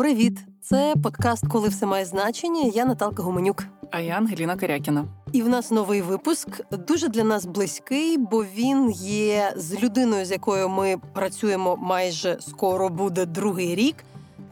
[0.00, 0.38] Привіт!
[0.60, 2.70] Це подкаст Коли все має значення.
[2.74, 3.64] Я Наталка Гуменюк.
[3.90, 5.04] А я Ангеліна Корякіна.
[5.32, 6.48] І в нас новий випуск
[6.88, 12.88] дуже для нас близький, бо він є з людиною, з якою ми працюємо майже скоро
[12.88, 13.96] буде другий рік.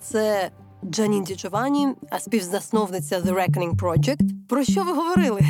[0.01, 0.51] Це
[0.85, 1.89] Джанін Діджовані,
[2.19, 4.21] співзасновниця The Reckoning Project.
[4.49, 5.41] Про що ви говорили?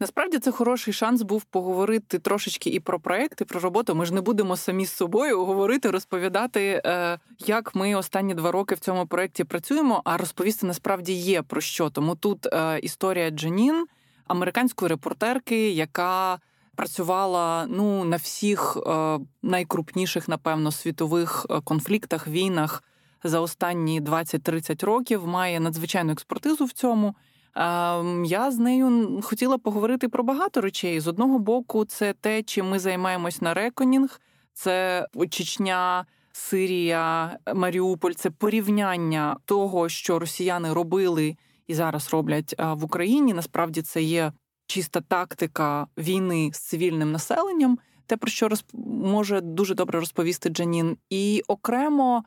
[0.00, 3.94] Насправді це хороший шанс був поговорити трошечки і про проект, і про роботу.
[3.94, 8.74] Ми ж не будемо самі з собою говорити, розповідати, е, як ми останні два роки
[8.74, 10.02] в цьому проєкті працюємо.
[10.04, 11.90] А розповісти насправді є про що.
[11.90, 13.86] Тому тут е, історія Джанін,
[14.26, 16.38] американської репортерки, яка
[16.76, 22.82] працювала ну на всіх е, найкрупніших, напевно, світових конфліктах, війнах
[23.24, 27.14] за останні 20-30 років, має надзвичайну експертизу в цьому.
[27.54, 31.00] Ем, я з нею хотіла поговорити про багато речей.
[31.00, 34.20] З одного боку, це те, чим ми займаємось на реконінг,
[34.52, 36.06] це Чечня.
[36.36, 43.34] Сирія, Маріуполь це порівняння того, що росіяни робили і зараз роблять в Україні.
[43.34, 44.32] Насправді це є
[44.66, 48.66] чиста тактика війни з цивільним населенням, те про що розп...
[49.02, 52.24] може дуже добре розповісти Джанін, і окремо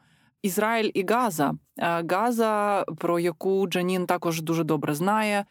[0.48, 1.54] Ізраїль і Газа.
[2.10, 5.46] Газа, про яку Джанін також дуже добре знає.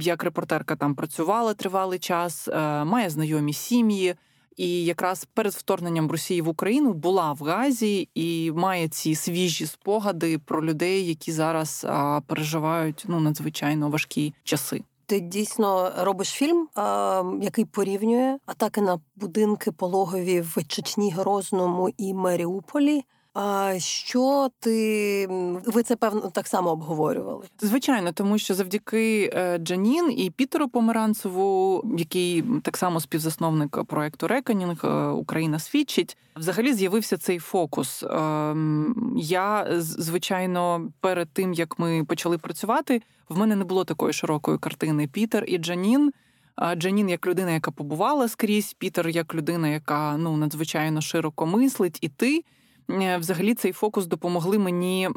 [0.00, 4.14] Як репортерка там працювала тривалий час, е, має знайомі сім'ї,
[4.56, 10.38] і якраз перед вторгненням Росії в Україну була в Газі і має ці свіжі спогади
[10.38, 11.86] про людей, які зараз
[12.26, 14.82] переживають ну надзвичайно важкі часи.
[15.06, 16.68] Ти дійсно робиш фільм,
[17.42, 23.04] який порівнює атаки на будинки пологові в Чечні, Грозному і Маріуполі.
[23.34, 25.26] А що ти
[25.66, 27.46] ви це певно так само обговорювали?
[27.60, 34.80] Звичайно, тому що завдяки е, Джанін і Пітеру Померанцеву, який так само співзасновник проекту Реконінг
[34.84, 38.02] е, Україна свідчить, взагалі з'явився цей фокус.
[38.10, 44.58] Ем, я звичайно, перед тим як ми почали працювати, в мене не було такої широкої
[44.58, 45.08] картини.
[45.08, 46.12] Пітер і Джанін.
[46.76, 52.08] Джанін як людина, яка побувала скрізь, Пітер як людина, яка ну надзвичайно широко мислить, і
[52.08, 52.44] ти.
[52.90, 55.08] Е, взагалі цей фокус допомогли мені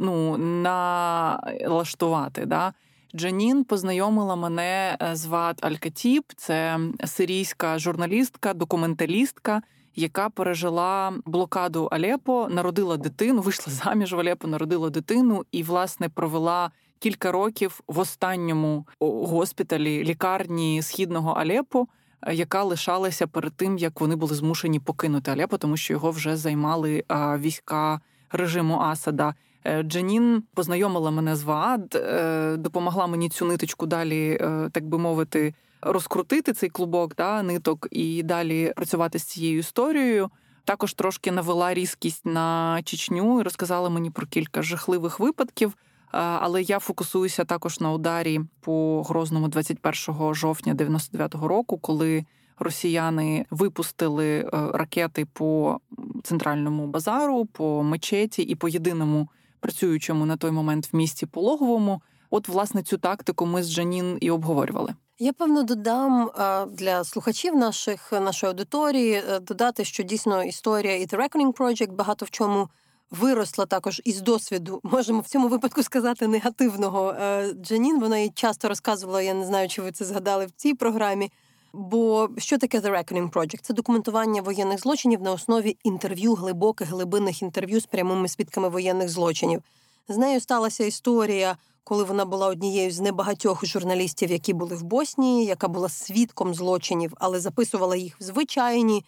[0.00, 2.46] ну, налаштувати.
[2.46, 2.72] Да?
[3.14, 9.62] Джанін познайомила мене е, з Ват Алькатіб, це сирійська журналістка, документалістка,
[9.96, 16.70] яка пережила блокаду Алепо, народила дитину, вийшла заміж в Алепо, народила дитину і, власне, провела
[16.98, 21.86] кілька років в останньому госпіталі лікарні східного Алепо
[22.32, 27.04] яка лишалася перед тим, як вони були змушені покинути Алепо, тому що його вже займали
[27.38, 28.00] війська
[28.30, 29.34] режиму Асада.
[29.64, 34.98] Е, Джанін познайомила мене з Ваад, е, допомогла мені цю ниточку далі, е, так би
[34.98, 40.30] мовити, розкрутити цей клубок да, ниток і далі працювати з цією історією.
[40.64, 45.74] Також трошки навела різкість на Чечню і розказала мені про кілька жахливих випадків.
[46.12, 52.24] Але я фокусуюся також на ударі по Грозному 21 жовтня 99-го року, коли
[52.58, 55.80] росіяни випустили е, ракети по
[56.22, 59.28] центральному базару, по мечеті і по єдиному
[59.60, 62.02] працюючому на той момент в місті пологовому.
[62.30, 64.94] От, власне, цю тактику ми з Джанін і обговорювали.
[65.18, 66.30] Я певно додам
[66.72, 72.24] для слухачів наших нашої аудиторії е, додати, що дійсно історія і The Reckoning Project багато
[72.24, 72.68] в чому
[73.10, 78.00] виросла також із досвіду, можемо в цьому випадку сказати, негативного е, Джанін.
[78.00, 81.30] Вона їй часто розказувала, я не знаю, чи ви це згадали в цій програмі.
[81.72, 83.58] Бо що таке The Reckoning Project?
[83.62, 89.62] Це документування воєнних злочинів на основі інтерв'ю, глибоких глибинних інтерв'ю з прямими свідками воєнних злочинів.
[90.08, 95.44] З нею сталася історія, коли вона була однією з небагатьох журналістів, які були в Боснії,
[95.44, 99.04] яка була свідком злочинів, але записувала їх в звичайні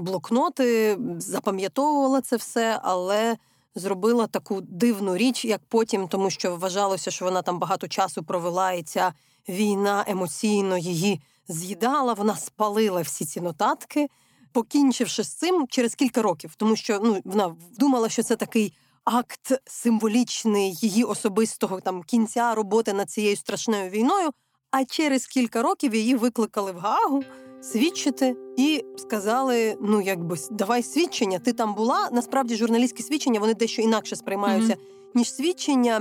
[0.00, 3.36] блокноти, запам'ятовувала це все, але
[3.74, 8.72] зробила таку дивну річ, як потім, тому що вважалося, що вона там багато часу провела,
[8.72, 9.12] і ця
[9.48, 12.12] війна емоційно її з'їдала.
[12.12, 14.08] Вона спалила всі ці нотатки,
[14.52, 18.72] покінчивши з цим через кілька років, тому що ну вона думала, що це такий.
[19.04, 24.30] Акт символічний її особистого там кінця роботи над цією страшною війною.
[24.70, 27.24] А через кілька років її викликали в Гаагу
[27.62, 31.38] свідчити і сказали: ну, якби давай свідчення.
[31.38, 32.08] Ти там була.
[32.12, 34.72] Насправді, журналістські свідчення вони дещо інакше сприймаються.
[34.72, 35.14] Mm-hmm.
[35.14, 36.00] Ніж свідчення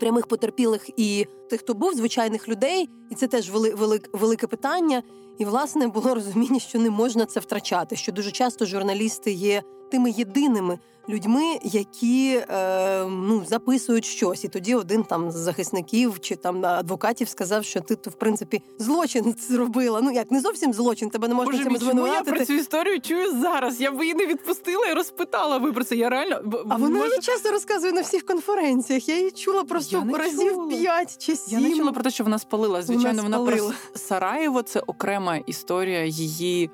[0.00, 5.02] прямих потерпілих і тих, хто був звичайних людей, і це теж вели, велик, велике питання.
[5.38, 7.96] І власне було розуміння, що не можна це втрачати.
[7.96, 9.62] Що дуже часто журналісти є
[9.92, 10.78] тими єдиними
[11.08, 17.28] людьми, які е, ну записують щось, і тоді один там з захисників чи там адвокатів
[17.28, 20.00] сказав, що ти то в принципі злочин зробила.
[20.02, 22.30] Ну як не зовсім злочин, тебе не можна цьому звинуватити.
[22.30, 23.80] Я про цю історію чую зараз.
[23.80, 25.96] Я б її не відпустила і розпитала ви про це.
[25.96, 27.18] Я реально а вона може...
[27.18, 29.08] часто розказує на всіх конференціях.
[29.08, 31.60] Я її чула просто разів п'ять чи сім.
[31.60, 32.82] Я не чула про те, що вона спалила.
[32.82, 34.62] Звичайно, вона, вона про Сараєво.
[34.62, 36.70] Це окрема історія її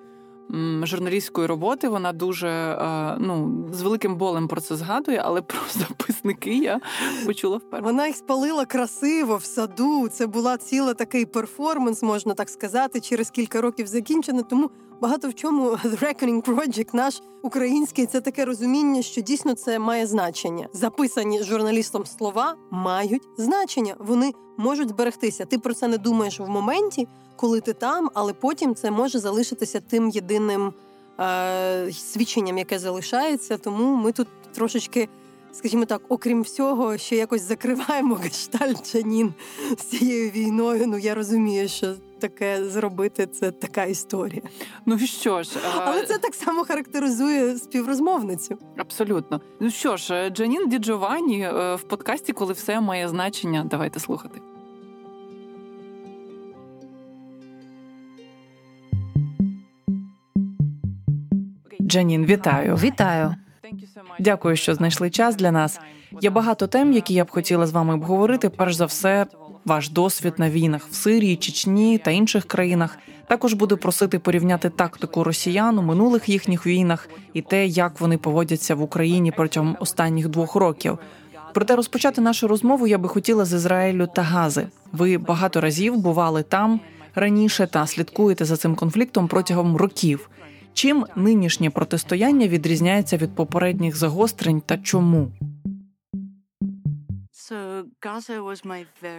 [0.83, 1.89] журналістської роботи.
[1.89, 6.81] Вона дуже е, ну з великим болем про це згадує, але про записники я
[7.27, 7.85] почула вперше.
[7.85, 10.09] Вона їх спалила красиво в саду.
[10.09, 13.01] Це була ціла такий перформанс, можна так сказати.
[13.01, 14.43] Через кілька років закінчено.
[14.43, 19.79] Тому багато в чому The Reckoning Project наш український це таке розуміння, що дійсно це
[19.79, 20.69] має значення.
[20.73, 23.95] Записані журналістом слова мають значення.
[23.99, 25.45] Вони можуть зберегтися.
[25.45, 27.09] Ти про це не думаєш в моменті
[27.39, 30.73] коли ти там, але потім це може залишитися тим єдиним
[31.21, 33.59] е, свідченням, яке залишається.
[33.59, 35.09] Тому ми тут трошечки,
[35.53, 39.35] скажімо так, окрім всього, ще якось закриваємо гештальт Джанін
[39.79, 40.87] з цією війною.
[40.87, 41.95] Ну я розумію, що.
[42.21, 44.43] Таке зробити це така історія.
[44.87, 45.51] Ну що ж,
[45.85, 48.59] але це так само характеризує співрозмовницю.
[48.77, 49.41] Абсолютно.
[49.61, 53.67] Ну що ж, Джанін Діджовані е, в подкасті, коли все має значення.
[53.71, 54.41] Давайте слухати.
[61.89, 62.75] Джанін, вітаю.
[62.77, 63.35] Вітаю.
[64.19, 65.81] Дякую, що знайшли час для нас.
[66.21, 68.49] Є багато тем, які я б хотіла з вами обговорити.
[68.49, 69.27] Перш за все,
[69.65, 72.99] ваш досвід на війнах в Сирії, Чечні та інших країнах.
[73.29, 78.75] Також буду просити порівняти тактику росіян у минулих їхніх війнах і те, як вони поводяться
[78.75, 80.99] в Україні протягом останніх двох років.
[81.55, 84.67] Проте розпочати нашу розмову я би хотіла з Ізраїлю та Гази.
[84.93, 86.81] Ви багато разів бували там
[87.15, 90.31] раніше та слідкуєте за цим конфліктом протягом років.
[90.79, 95.33] Чим нинішнє протистояння відрізняється від попередніх загострень та чому?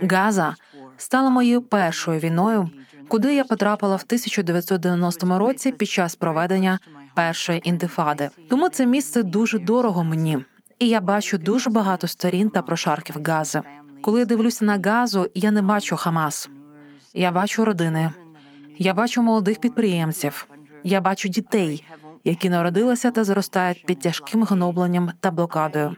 [0.01, 0.55] Газа
[0.97, 2.69] стала моєю першою війною,
[3.07, 6.79] куди я потрапила в 1990 році під час проведення
[7.15, 8.29] першої індифади.
[8.49, 10.37] Тому це місце дуже дорого мені,
[10.79, 13.61] і я бачу дуже багато сторін та прошарків Гази.
[14.01, 16.49] Коли я дивлюся на газу, я не бачу Хамас.
[17.13, 18.11] Я бачу родини,
[18.77, 20.47] я бачу молодих підприємців.
[20.83, 21.83] Я бачу дітей,
[22.23, 25.95] які народилися та зростають під тяжким гнобленням та блокадою.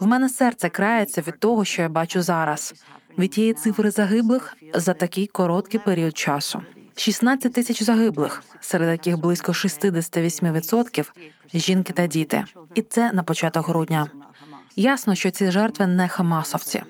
[0.00, 2.74] В мене серце крається від того, що я бачу зараз,
[3.18, 6.62] від тієї цифри загиблих за такий короткий період часу.
[6.96, 11.10] 16 тисяч загиблих, серед яких близько 68%–
[11.54, 12.44] жінки та діти,
[12.74, 14.06] і це на початок грудня.
[14.76, 16.82] Ясно, що ці жертви не хамасовці.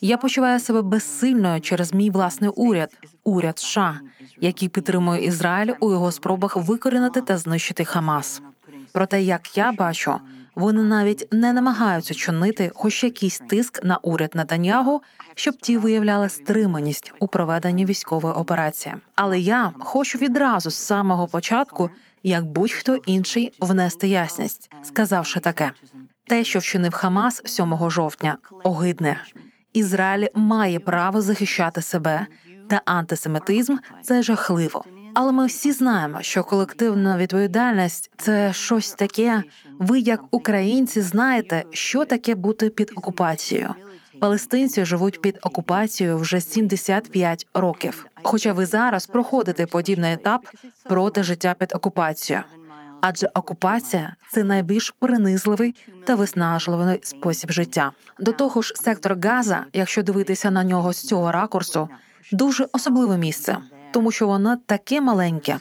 [0.00, 2.90] Я почуваю себе безсильною через мій власний уряд,
[3.26, 4.00] уряд США,
[4.40, 8.42] який підтримує Ізраїль у його спробах викорінити та знищити Хамас.
[8.92, 10.14] Проте, як я бачу,
[10.54, 15.02] вони навіть не намагаються чинити хоч якийсь тиск на уряд Натаньягу,
[15.34, 18.94] щоб ті виявляли стриманість у проведенні військової операції.
[19.14, 21.90] Але я хочу відразу з самого початку,
[22.22, 25.72] як будь-хто інший, внести ясність, сказавши таке:
[26.26, 29.16] те, що вчинив Хамас 7 жовтня, огидне.
[29.72, 32.26] Ізраїль має право захищати себе,
[32.68, 34.84] та антисемітизм це жахливо.
[35.14, 39.42] Але ми всі знаємо, що колективна відповідальність це щось таке.
[39.78, 43.74] Ви, як українці, знаєте, що таке бути під окупацією.
[44.20, 48.06] Палестинці живуть під окупацією вже 75 років.
[48.22, 50.46] Хоча ви зараз проходите подібний етап
[50.84, 52.44] проти життя під окупацією
[53.00, 55.74] адже окупація це найбільш принизливий
[56.04, 57.92] та виснажливий спосіб життя.
[58.18, 61.88] До того ж, сектор Газа, якщо дивитися на нього з цього ракурсу,
[62.32, 63.58] дуже особливе місце,
[63.92, 65.58] тому що воно таке маленьке.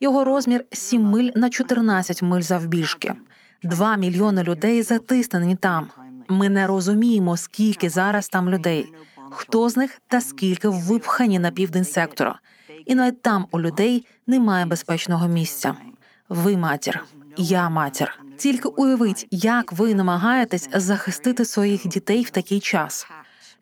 [0.00, 3.14] Його розмір 7 миль на 14 миль завбільшки.
[3.62, 5.88] Два мільйони людей затиснені там.
[6.28, 8.92] Ми не розуміємо, скільки зараз там людей,
[9.30, 12.38] хто з них та скільки випхані на південь сектора,
[12.86, 15.74] і навіть там у людей немає безпечного місця.
[16.28, 17.04] Ви матір,
[17.36, 18.20] я матір.
[18.36, 23.06] Тільки уявіть, як ви намагаєтесь захистити своїх дітей в такий час.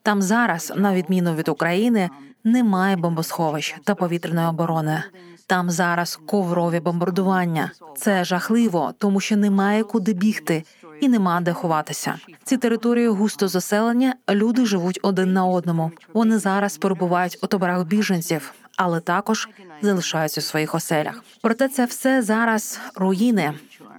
[0.07, 2.11] Там зараз, на відміну від України,
[2.45, 5.03] немає бомбосховищ та повітряної оборони.
[5.47, 7.71] Там зараз коврові бомбардування.
[7.97, 10.65] Це жахливо, тому що немає куди бігти
[11.01, 12.15] і нема де ховатися.
[12.45, 15.91] Ці території густо заселення, люди живуть один на одному.
[16.15, 19.49] Вони зараз перебувають у таборах біженців, але також
[19.83, 21.25] залишаються у своїх оселях.
[21.43, 23.53] Проте це все зараз руїни,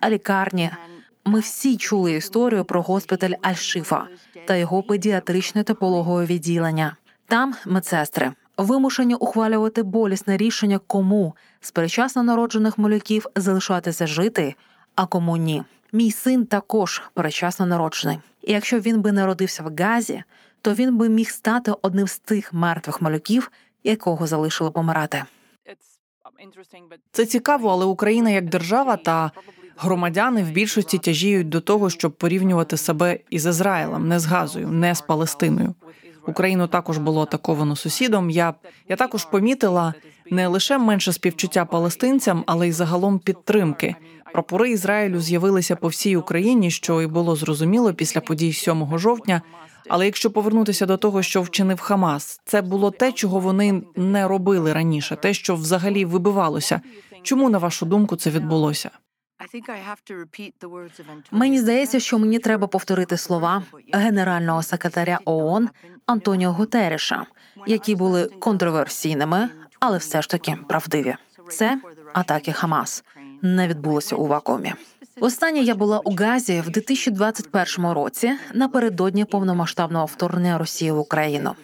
[0.09, 0.71] лікарні.
[1.27, 4.01] Ми всі чули історію про госпіталь Аль-Шифа
[4.45, 6.95] та його педіатричне та пологове відділення.
[7.27, 14.55] Там медсестри вимушені ухвалювати болісне рішення, кому з перечасно народжених малюків залишатися жити,
[14.95, 15.63] а кому ні.
[15.93, 18.19] Мій син також перечасно народжений.
[18.41, 20.23] І якщо він би народився в Газі,
[20.61, 23.51] то він би міг стати одним з тих мертвих малюків,
[23.83, 25.23] якого залишили помирати.
[27.11, 29.31] Це цікаво, але Україна як держава та
[29.77, 34.95] громадяни в більшості тяжіють до того, щоб порівнювати себе із Ізраїлем, не з Газою, не
[34.95, 35.75] з Палестиною.
[36.27, 38.29] Україну також було атаковано сусідом.
[38.29, 38.53] Я
[38.89, 39.93] я також помітила
[40.31, 43.95] не лише менше співчуття палестинцям, але й загалом підтримки.
[44.33, 49.41] Прапори Ізраїлю з'явилися по всій Україні, що і було зрозуміло після подій 7 жовтня.
[49.89, 54.73] Але якщо повернутися до того, що вчинив Хамас, це було те, чого вони не робили
[54.73, 56.81] раніше, те, що взагалі вибивалося.
[57.23, 58.89] Чому на вашу думку це відбулося?
[61.31, 63.63] Мені здається, що мені треба повторити слова
[63.93, 65.69] генерального секретаря ООН
[66.05, 67.25] Антоніо Гутереша,
[67.67, 71.15] які були контроверсійними, але все ж таки правдиві.
[71.49, 71.81] Це
[72.13, 73.03] атаки Хамас
[73.41, 74.73] не відбулося у вакуумі.
[75.19, 81.55] Останнє я була у Газі в 2021 році напередодні повномасштабного вторгнення Росії в Україну.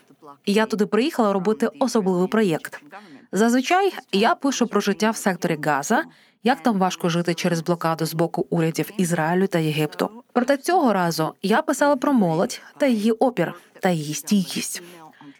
[0.45, 2.83] Я туди приїхала робити особливий проєкт.
[3.31, 6.03] Зазвичай я пишу про життя в секторі Газа,
[6.43, 10.09] як там важко жити через блокаду з боку урядів Ізраїлю та Єгипту.
[10.33, 14.83] Проте цього разу я писала про молодь та її опір та її стійкість.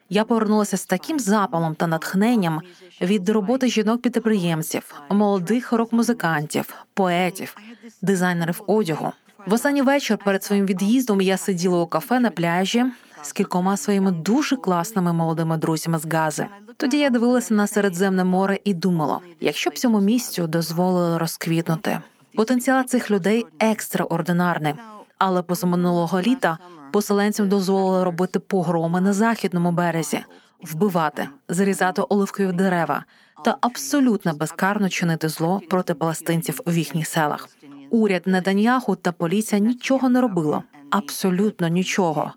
[0.10, 2.62] Я повернулася з таким запалом та натхненням
[3.01, 7.57] від роботи жінок-підприємців, молодих рок-музикантів, поетів,
[8.01, 9.12] дизайнерів одягу.
[9.45, 12.86] В останній вечір перед своїм від'їздом я сиділа у кафе на пляжі
[13.24, 16.48] з кількома своїми дуже класними молодими друзями з Гази.
[16.77, 22.00] Тоді я дивилася на Середземне море і думала, якщо б цьому місцю дозволили розквітнути.
[22.36, 24.74] Потенціал цих людей екстраординарний,
[25.18, 26.58] але позаминулого літа
[26.92, 30.24] поселенцям дозволили робити погроми на західному березі,
[30.62, 33.03] вбивати, зарізати оливкові дерева
[33.46, 37.50] та абсолютно безкарно чинити зло проти палестинців в їхніх селах.
[37.89, 42.31] Уряд Неданьяху та поліція нічого не робило, абсолютно нічого.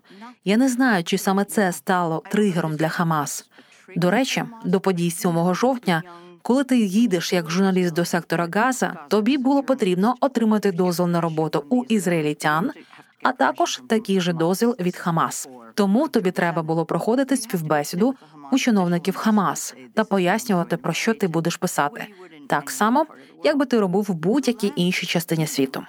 [0.45, 3.49] Я не знаю, чи саме це стало тригером для Хамас.
[3.95, 6.03] До речі, до подій 7 жовтня.
[6.41, 11.65] Коли ти їдеш як журналіст до сектора Газа, тобі було потрібно отримати дозвіл на роботу
[11.69, 12.71] у ізраїльтян,
[13.23, 15.49] а також такий же дозвіл від Хамас.
[15.73, 18.15] Тому тобі треба було проходити співбесіду
[18.51, 22.07] у чиновників Хамас та пояснювати, про що ти будеш писати,
[22.47, 23.05] так само,
[23.43, 25.83] як би ти робив в будь-якій іншій частині світу.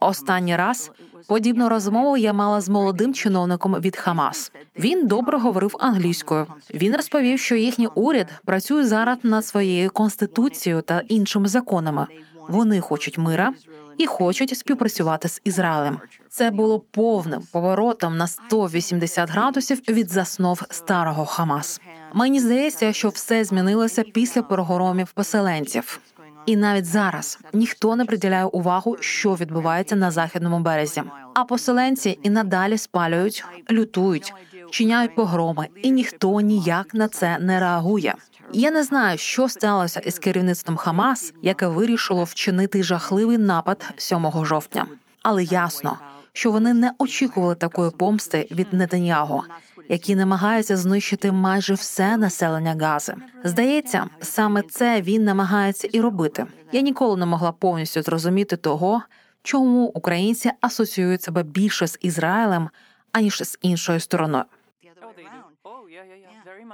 [0.00, 0.90] Останній раз
[1.28, 4.52] подібну розмову я мала з молодим чиновником від Хамас.
[4.78, 6.46] Він добре говорив англійською.
[6.74, 12.06] Він розповів, що їхній уряд працює зараз над своєю конституцією та іншими законами.
[12.48, 13.52] Вони хочуть мира
[13.98, 15.98] і хочуть співпрацювати з Ізраїлем.
[16.28, 21.80] Це було повним поворотом на 180 градусів від заснов старого Хамас.
[22.14, 26.00] Мені здається, що все змінилося після перегоромів поселенців.
[26.46, 31.02] І навіть зараз ніхто не приділяє увагу, що відбувається на західному березі.
[31.34, 34.34] А поселенці і надалі спалюють, лютують,
[34.70, 38.14] чиняють погроми, і ніхто ніяк на це не реагує.
[38.52, 44.86] Я не знаю, що сталося із керівництвом Хамас, яке вирішило вчинити жахливий напад 7 жовтня,
[45.22, 45.98] але ясно,
[46.32, 49.44] що вони не очікували такої помсти від Нетаньяго,
[49.88, 53.14] які намагаються знищити майже все населення Гази.
[53.44, 56.46] Здається, саме це він намагається і робити.
[56.72, 59.02] Я ніколи не могла повністю зрозуміти того,
[59.42, 62.68] чому українці асоціюють себе більше з Ізраїлем
[63.12, 64.44] аніж з іншою стороною.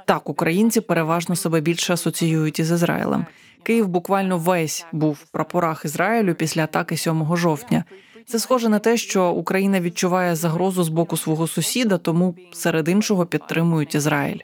[0.05, 3.27] Так, українці переважно себе більше асоціюють із Ізраїлем.
[3.63, 7.85] Київ буквально весь був в прапорах Ізраїлю після атаки 7 жовтня.
[8.29, 13.27] Це схоже на те, що Україна відчуває загрозу з боку свого сусіда, тому серед іншого
[13.27, 14.39] підтримують Ізраїль.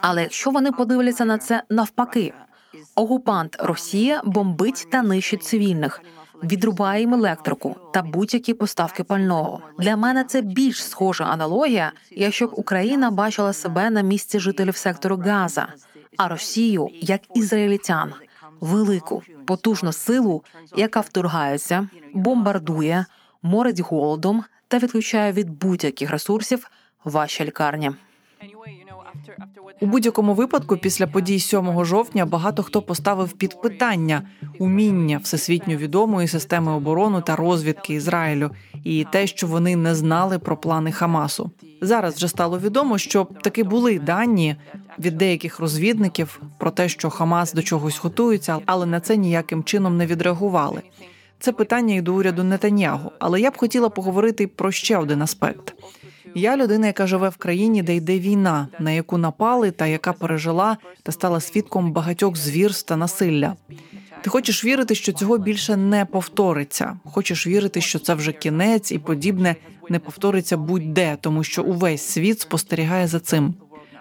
[0.00, 2.32] Але якщо вони подивляться на це навпаки,
[2.94, 6.02] окупант Росія бомбить та нищить цивільних,
[6.42, 9.60] відрубає їм електрику та будь-які поставки пального.
[9.78, 15.16] Для мене це більш схожа аналогія, якщо б Україна бачила себе на місці жителів сектору
[15.16, 15.68] Газа,
[16.16, 18.12] а Росію як ізраїльтян,
[18.60, 20.44] велику потужну силу,
[20.76, 23.06] яка вторгається, бомбардує,
[23.42, 26.70] морить голодом та відключає від будь-яких ресурсів
[27.04, 27.90] ваші лікарні.
[29.80, 34.22] У будь-якому випадку, після подій 7 жовтня багато хто поставив під питання
[34.58, 38.50] уміння всесвітньо відомої системи оборони та розвідки Ізраїлю
[38.84, 41.50] і те, що вони не знали про плани Хамасу.
[41.80, 44.56] Зараз вже стало відомо, що таки були дані
[44.98, 49.96] від деяких розвідників про те, що Хамас до чогось готується, але на це ніяким чином
[49.96, 50.82] не відреагували.
[51.38, 53.12] Це питання і до уряду Нетаньягу.
[53.18, 55.74] Але я б хотіла поговорити про ще один аспект.
[56.34, 60.76] Я людина, яка живе в країні, де йде війна, на яку напали, та яка пережила
[61.02, 63.56] та стала свідком багатьох звірств та насилля.
[64.22, 66.98] Ти хочеш вірити, що цього більше не повториться.
[67.04, 69.56] Хочеш вірити, що це вже кінець і подібне
[69.88, 73.54] не повториться будь-де, тому що увесь світ спостерігає за цим.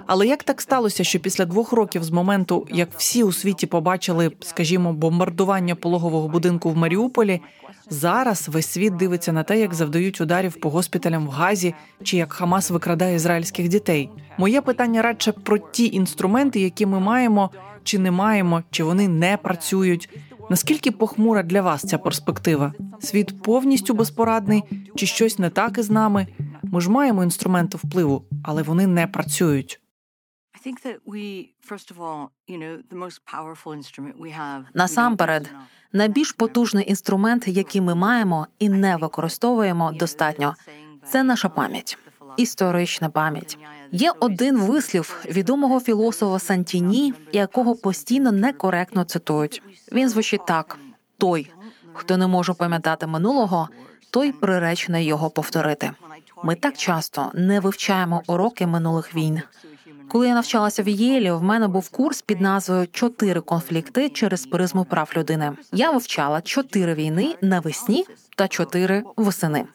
[0.05, 4.31] Але як так сталося, що після двох років з моменту, як всі у світі побачили,
[4.39, 7.41] скажімо, бомбардування пологового будинку в Маріуполі,
[7.89, 12.34] зараз весь світ дивиться на те, як завдають ударів по госпіталям в Газі чи як
[12.34, 14.10] Хамас викрадає ізраїльських дітей?
[14.38, 17.51] Моє питання радше про ті інструменти, які ми маємо
[17.84, 20.10] чи не маємо, чи вони не працюють.
[20.50, 22.74] Наскільки похмура для вас ця перспектива?
[23.00, 24.63] Світ повністю безпорадний,
[24.96, 26.27] чи щось не так із нами?
[26.63, 29.81] Ми ж маємо інструменти впливу, але вони не працюють.
[34.74, 35.50] Насамперед,
[35.94, 40.56] найбільш потужний інструмент, який ми маємо і не використовуємо достатньо,
[41.12, 41.98] це наша пам'ять,
[42.38, 43.58] історична пам'ять.
[43.92, 49.62] Є один вислів відомого філософа Сантіні, якого постійно некоректно цитують.
[49.92, 50.80] Він звучить так:
[51.18, 51.51] той,
[51.94, 53.70] хто не може пам'ятати минулого,
[54.12, 55.92] той приречений його повторити.
[56.44, 59.42] Ми так часто не вивчаємо уроки минулих війн.
[60.10, 64.86] Коли я навчалася в Єлі, в мене був курс під назвою Чотири конфлікти через призму
[64.86, 65.51] прав людини.
[65.72, 69.66] Я вивчала чотири війни навесні та чотири восени.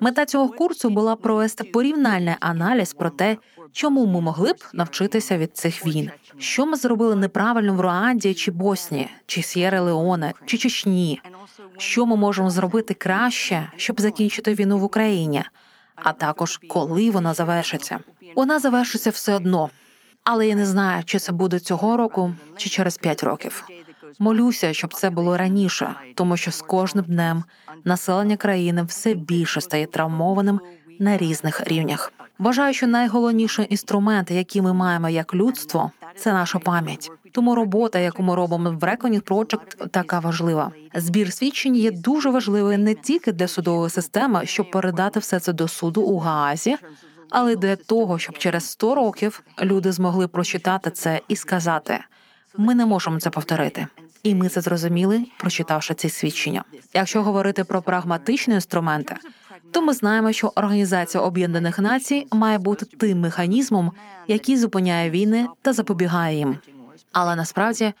[0.00, 3.36] Мета цього курсу була провести порівняльний аналіз про те,
[3.72, 8.50] чому ми могли б навчитися від цих війн, що ми зробили неправильно в Руанді чи
[8.50, 11.20] Боснії, чи Сєре Леоне, чи Чечні,
[11.78, 15.44] що ми можемо зробити краще, щоб закінчити війну в Україні,
[15.96, 17.98] а також коли вона завершиться.
[18.36, 19.70] Вона завершиться все одно,
[20.24, 23.64] але я не знаю, чи це буде цього року, чи через п'ять років.
[24.18, 27.44] Молюся, щоб це було раніше, тому що з кожним днем
[27.84, 30.60] населення країни все більше стає травмованим
[30.98, 32.12] на різних рівнях.
[32.38, 37.10] Вважаю, що найголовніший інструмент, який ми маємо як людство, це наша пам'ять.
[37.32, 40.70] Тому робота, яку ми робимо в Reckoning Project, така важлива.
[40.94, 45.68] Збір свідчень є дуже важливий не тільки для судової системи, щоб передати все це до
[45.68, 46.76] суду у Гаазі,
[47.30, 51.98] але для того, щоб через 100 років люди змогли прочитати це і сказати:
[52.56, 53.86] ми не можемо це повторити.
[54.22, 56.64] І ми це зрозуміли, прочитавши ці свідчення.
[56.94, 59.16] Якщо говорити про прагматичні інструменти,
[59.74, 63.92] то ми знаємо, що Організація Об'єднаних Націй має бути тим механізмом,
[64.28, 66.58] який зупиняє війни та запобігає їм.
[67.12, 67.92] Але насправді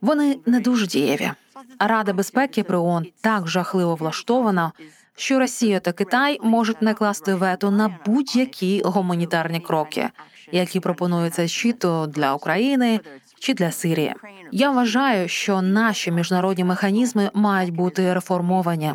[0.00, 1.30] вони не дуже дієві.
[1.78, 4.72] Рада безпеки при ООН так жахливо влаштована,
[5.16, 10.10] що Росія та Китай можуть накласти вето на будь-які гуманітарні кроки,
[10.52, 13.00] які пропонуються чи то для України
[13.38, 14.14] чи для Сирії.
[14.52, 18.92] Я вважаю, що наші міжнародні механізми мають бути реформовані.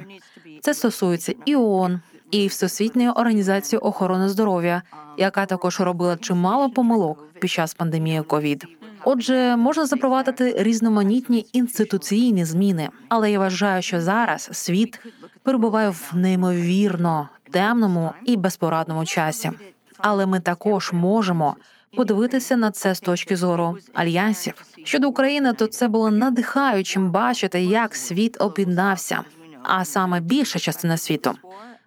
[0.62, 4.82] Це стосується і ООН, і Всесвітньої організації охорони здоров'я,
[5.18, 8.66] яка також робила чимало помилок під час пандемії ковід.
[9.04, 15.00] Отже, можна запровадити різноманітні інституційні зміни, але я вважаю, що зараз світ
[15.44, 19.52] перебуває в неймовірно темному і безпорадному часі.
[19.98, 21.56] Але ми також можемо
[21.98, 25.54] подивитися на це з точки зору альянсів щодо України.
[25.54, 29.22] То це було надихаючим бачити, як світ об'єднався,
[29.64, 31.34] а саме більша частина світу.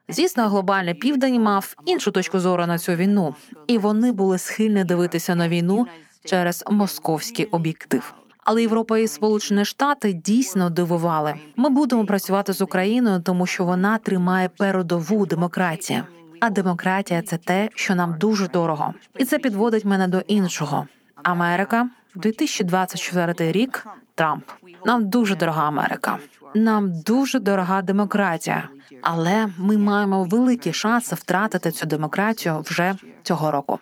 [0.08, 3.34] Звісно, глобальний південь мав іншу точку зору на цю війну,
[3.66, 5.86] і вони були схильні дивитися на війну
[6.24, 8.14] через московський об'єктив.
[8.44, 11.34] Але Європа і Сполучені Штати дійсно дивували.
[11.56, 16.02] Ми будемо працювати з Україною, тому що вона тримає передову демократію.
[16.40, 20.86] А демократія це те, що нам дуже дорого, і це підводить мене до іншого.
[21.22, 23.86] Америка 2024 рік.
[24.14, 24.44] Трамп
[24.84, 26.18] нам дуже дорога Америка.
[26.54, 28.68] Нам дуже дорога демократія,
[29.02, 33.78] але ми маємо великі шанси втратити цю демократію вже цього року.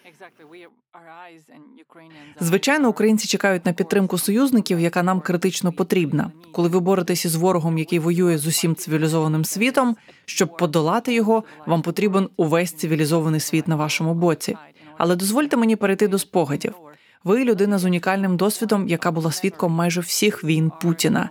[2.41, 6.31] Звичайно, українці чекають на підтримку союзників, яка нам критично потрібна.
[6.53, 11.83] Коли ви боретеся з ворогом, який воює з усім цивілізованим світом, щоб подолати його, вам
[11.83, 14.57] потрібен увесь цивілізований світ на вашому боці.
[14.99, 16.75] Але дозвольте мені перейти до спогадів.
[17.25, 21.31] Ви людина з унікальним досвідом, яка була свідком майже всіх війн Путіна.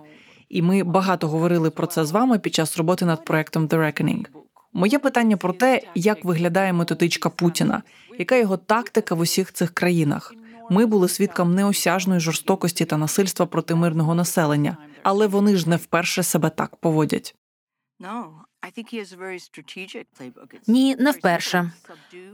[0.49, 4.25] І ми багато говорили про це з вами під час роботи над проектом The Reckoning.
[4.73, 7.83] Моє питання про те, як виглядає методичка Путіна,
[8.19, 10.33] яка його тактика в усіх цих країнах.
[10.69, 16.23] Ми були свідком неосяжної жорстокості та насильства проти мирного населення, але вони ж не вперше
[16.23, 17.35] себе так поводять.
[20.67, 21.71] Ні, не вперше.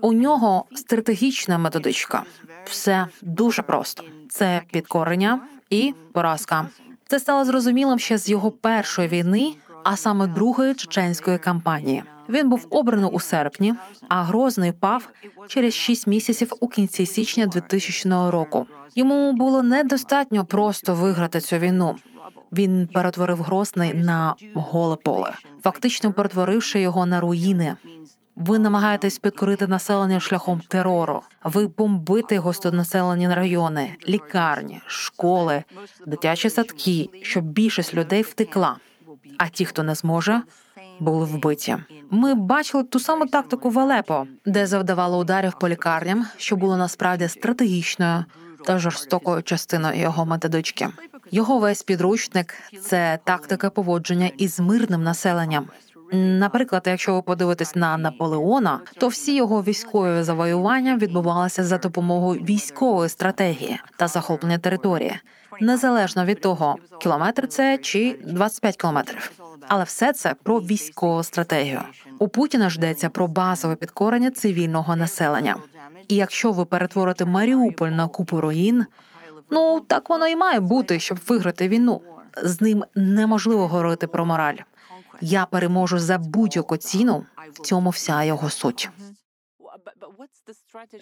[0.02, 2.24] У нього стратегічна методичка.
[2.66, 6.68] Все дуже просто: це підкорення і поразка.
[7.08, 12.04] Це стало зрозумілим ще з його першої війни, а саме другої чеченської кампанії.
[12.30, 13.74] Він був обраний у серпні,
[14.10, 15.10] а Грозний пав
[15.48, 18.68] через шість місяців у кінці січня 2000 року.
[18.96, 21.96] Йому було недостатньо просто виграти цю війну.
[22.52, 25.34] Він перетворив Грозний на голе поле,
[25.64, 27.76] фактично перетворивши його на руїни.
[28.36, 31.22] Ви намагаєтесь підкорити населення шляхом терору.
[31.44, 35.64] Ви бомбите густонаселені райони, лікарні, школи,
[36.06, 38.78] дитячі садки, щоб більшість людей втекла.
[39.38, 40.42] А ті, хто не зможе,
[41.00, 41.78] були вбиті.
[42.12, 47.28] Ми бачили ту саму тактику в Алепо, де завдавали ударів по лікарням, що було насправді
[47.28, 48.26] стратегічною
[48.66, 50.88] та жорстокою частиною його методички.
[51.32, 55.68] Його весь підручник це тактика поводження із мирним населенням.
[56.14, 63.10] Наприклад, якщо ви подивитесь на Наполеона, то всі його військові завоювання відбувалися за допомогою військової
[63.10, 65.20] стратегії та захоплення території,
[65.62, 69.32] незалежно від того, кілометр це чи 25 кілометрів.
[69.68, 71.82] Але все це про військову стратегію.
[72.20, 75.56] У Путіна ж йдеться про базове підкорення цивільного населення.
[76.08, 78.86] І якщо ви перетворите Маріуполь на купу руїн,
[79.50, 82.02] ну так воно і має бути, щоб виграти війну.
[82.44, 84.58] З ним неможливо говорити про мораль.
[85.22, 87.26] Я переможу за будь-яку ціну.
[87.54, 88.90] В цьому вся його суть.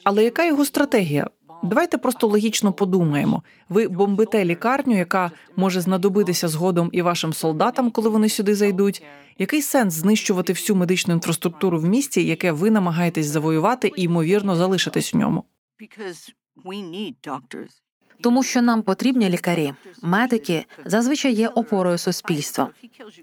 [0.04, 1.30] Але яка його стратегія?
[1.64, 3.44] Давайте просто логічно подумаємо.
[3.70, 9.04] Ви бомбите лікарню, яка може знадобитися згодом і вашим солдатам, коли вони сюди зайдуть.
[9.38, 15.14] Який сенс знищувати всю медичну інфраструктуру в місті, яке ви намагаєтесь завоювати і ймовірно залишитись
[15.14, 15.44] в ньому?
[18.22, 22.70] Тому що нам потрібні лікарі, медики зазвичай є опорою суспільства.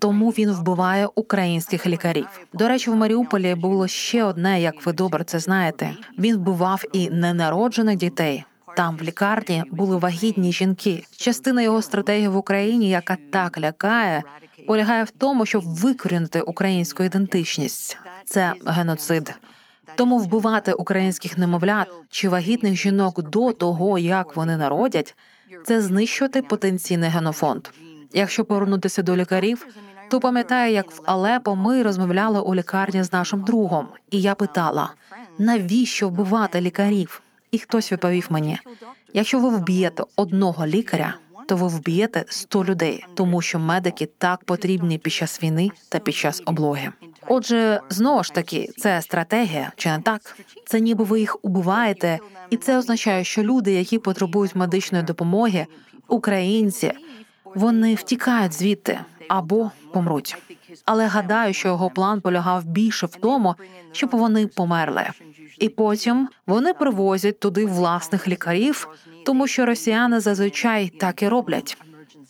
[0.00, 2.26] Тому він вбиває українських лікарів.
[2.52, 5.90] До речі, в Маріуполі було ще одне, як ви добре це знаєте.
[6.18, 8.44] Він вбивав і ненароджених дітей.
[8.76, 11.04] Там в лікарні були вагітні жінки.
[11.16, 14.22] Частина його стратегії в Україні, яка так лякає,
[14.66, 17.98] полягає в тому, щоб викорінити українську ідентичність.
[18.24, 19.34] Це геноцид.
[19.96, 25.16] Тому вбивати українських немовлят чи вагітних жінок до того, як вони народять,
[25.64, 27.68] це знищувати потенційний генофонд.
[28.12, 29.66] Якщо повернутися до лікарів,
[30.08, 34.94] то пам'ятаю, як в Алепо ми розмовляли у лікарні з нашим другом, і я питала:
[35.38, 37.22] навіщо вбивати лікарів?
[37.50, 38.58] І хтось відповів мені:
[39.12, 41.14] якщо ви вб'єте одного лікаря,
[41.48, 46.14] то ви вб'єте 100 людей, тому що медики так потрібні під час війни та під
[46.14, 46.92] час облоги.
[47.28, 50.36] Отже, знову ж таки, це стратегія, чи не так?
[50.66, 52.18] Це ніби ви їх убиваєте,
[52.50, 55.66] і це означає, що люди, які потребують медичної допомоги,
[56.08, 56.92] українці,
[57.54, 60.36] вони втікають звідти або помруть.
[60.84, 63.54] Але гадаю, що його план полягав більше в тому,
[63.92, 65.04] щоб вони померли,
[65.58, 68.88] і потім вони привозять туди власних лікарів,
[69.26, 71.78] тому що росіяни зазвичай так і роблять.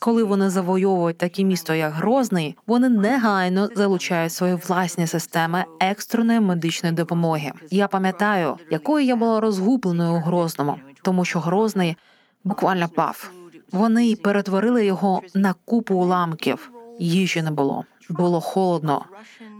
[0.03, 6.95] Коли вони завойовують такі місто, як Грозний, вони негайно залучають свої власні системи екстреної медичної
[6.95, 7.53] допомоги.
[7.71, 11.97] Я пам'ятаю, якою я була розгубленою у Грозному, тому що Грозний
[12.45, 13.31] буквально пав.
[13.73, 16.71] Вони перетворили його на купу уламків.
[16.99, 19.05] Їжі не було, було холодно,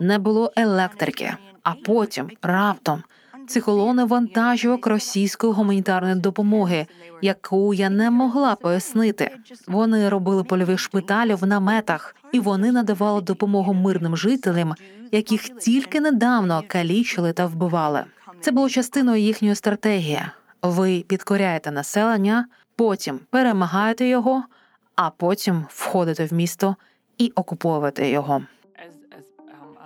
[0.01, 1.35] не було електрики.
[1.63, 3.03] А потім раптом
[3.47, 6.87] ці колони вантажівок російської гуманітарної допомоги,
[7.23, 9.31] яку я не могла пояснити.
[9.69, 14.75] Вони робили польові шпиталі в наметах, і вони надавали допомогу мирним жителям,
[15.13, 18.05] яких тільки недавно калічили та вбивали.
[18.41, 20.21] Це було частиною їхньої стратегії.
[20.63, 24.45] Ви підкоряєте населення, потім перемагаєте його,
[24.97, 26.77] а потім входите в місто
[27.19, 28.43] і окуповуєте його.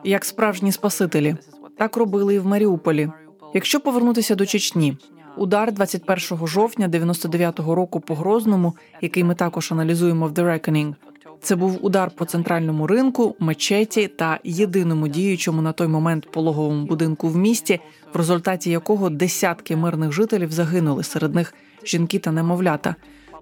[0.05, 1.37] Як справжні спасителі,
[1.79, 3.11] так робили і в Маріуполі.
[3.57, 4.97] Якщо повернутися до Чечні,
[5.37, 10.95] удар 21 жовтня 99-го року по Грозному, який ми також аналізуємо в The Reckoning,
[11.43, 17.29] це був удар по центральному ринку, мечеті та єдиному діючому на той момент пологовому будинку
[17.29, 17.81] в місті,
[18.15, 22.95] в результаті якого десятки мирних жителів загинули серед них жінки та немовлята.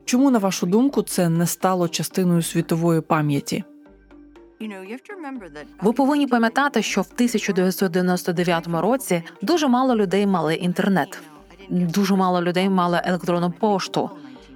[0.05, 3.64] Чому на вашу думку це не стало частиною світової пам'яті?
[5.83, 11.23] Ви повинні пам'ятати, що в 1999 році дуже мало людей мали інтернет,
[11.69, 14.11] дуже мало людей мали електронну пошту.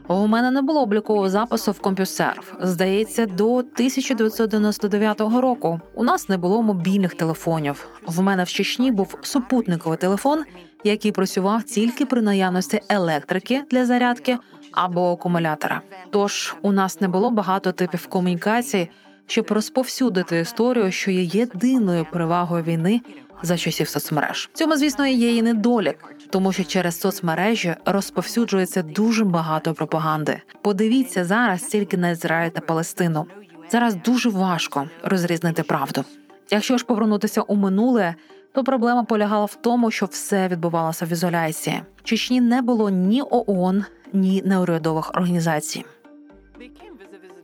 [0.09, 2.55] У мене не було облікового запису в комп'юсерв.
[2.61, 7.89] Здається, до 1999 року у нас не було мобільних телефонів.
[8.07, 10.45] В мене в Чечні був супутниковий телефон,
[10.85, 14.39] який працював тільки при наявності електрики для зарядки
[14.73, 15.81] або акумулятора.
[16.11, 18.91] Тож у нас не було багато типів комунікації
[19.29, 23.01] щоб розповсюдити історію, що є єдиною перевагою війни
[23.43, 24.51] за часів соцмереж.
[24.53, 30.41] Цьому, звісно, є і недолік, тому що через соцмережі розповсюджується дуже багато пропаганди.
[30.63, 33.27] Подивіться зараз тільки на Ізраїль та Палестину.
[33.71, 36.05] Зараз дуже важко розрізнити правду.
[36.51, 38.15] Якщо ж повернутися у минуле,
[38.53, 41.83] то проблема полягала в тому, що все відбувалося в ізоляції.
[41.97, 45.85] В Чечні не було ні ООН, ні неурядових організацій.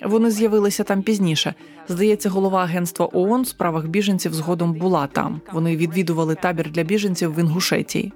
[0.05, 1.55] Вони з'явилися там пізніше.
[1.89, 5.41] Здається, голова агентства ООН в справах біженців згодом була там.
[5.53, 8.13] Вони відвідували табір для біженців в Інгушетії.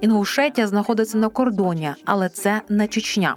[0.00, 3.36] Інгушетія знаходиться на кордоні, але це не Чечня.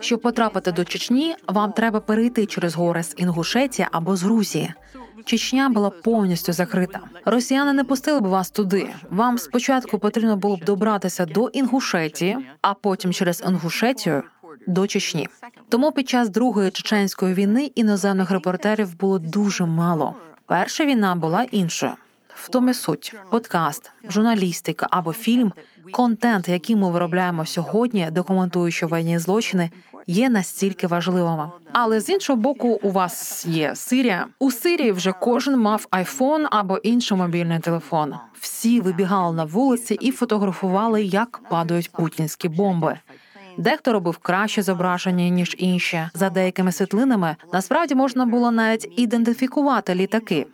[0.00, 4.74] Щоб потрапити до Чечні, вам треба перейти через гори з Інгушетії або з Грузії.
[5.24, 7.00] Чечня була повністю закрита.
[7.24, 8.88] Росіяни не пустили б вас туди.
[9.10, 14.22] Вам спочатку потрібно було б добратися до Інгушетії, а потім через Інгушетію
[14.66, 15.28] до Чечні.
[15.68, 20.14] Тому під час другої чеченської війни іноземних репортерів було дуже мало.
[20.46, 21.92] Перша війна була іншою.
[22.34, 25.52] В тому суть подкаст, журналістика або фільм,
[25.92, 29.70] контент, який ми виробляємо сьогодні, документуючи воєнні злочини,
[30.06, 31.50] є настільки важливими.
[31.72, 34.26] Але з іншого боку, у вас є Сирія.
[34.38, 38.14] У Сирії вже кожен мав айфон або інший мобільний телефон.
[38.40, 42.98] Всі вибігали на вулиці і фотографували, як падають путінські бомби.
[43.58, 46.08] Дехто робив краще зображення ніж інші.
[46.14, 50.46] За деякими світлинами насправді можна було навіть ідентифікувати літаки.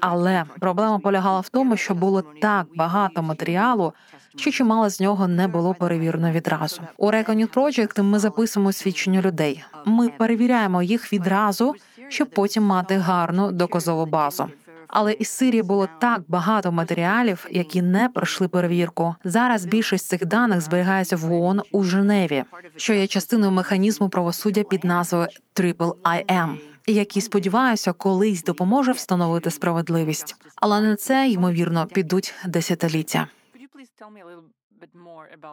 [0.00, 3.92] Але проблема полягала в тому, що було так багато матеріалу,
[4.36, 6.82] що чимало з нього не було перевірено відразу.
[6.96, 9.64] У Reckoning Project ми записуємо свідчення людей.
[9.84, 11.74] Ми перевіряємо їх відразу,
[12.08, 14.48] щоб потім мати гарну доказову базу.
[14.94, 19.14] Але із Сирії було так багато матеріалів, які не пройшли перевірку.
[19.24, 22.44] Зараз більшість цих даних зберігається в ООН у Женеві,
[22.76, 30.36] що є частиною механізму правосуддя під назвою Triple IM, який сподіваюся, колись допоможе встановити справедливість.
[30.56, 33.26] Але на це ймовірно підуть десятиліття.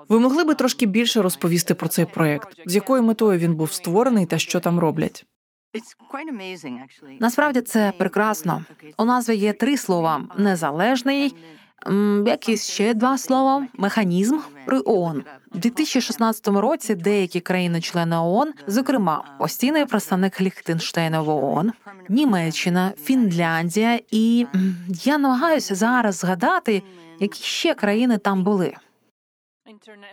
[0.09, 4.25] Ви могли би трошки більше розповісти про цей проект, з якою метою він був створений
[4.25, 5.25] та що там роблять?
[7.19, 8.65] Насправді це прекрасно.
[8.97, 11.35] У назві є три слова: незалежний,
[12.25, 15.23] якісь ще два слова, механізм при ООН.
[15.55, 21.71] У 2016 році деякі країни-члени ООН, зокрема постійний представник Ліхтенштейна в ООН,
[22.09, 24.47] Німеччина, Фінляндія, і
[24.89, 26.83] я намагаюся зараз згадати,
[27.19, 28.73] які ще країни там були.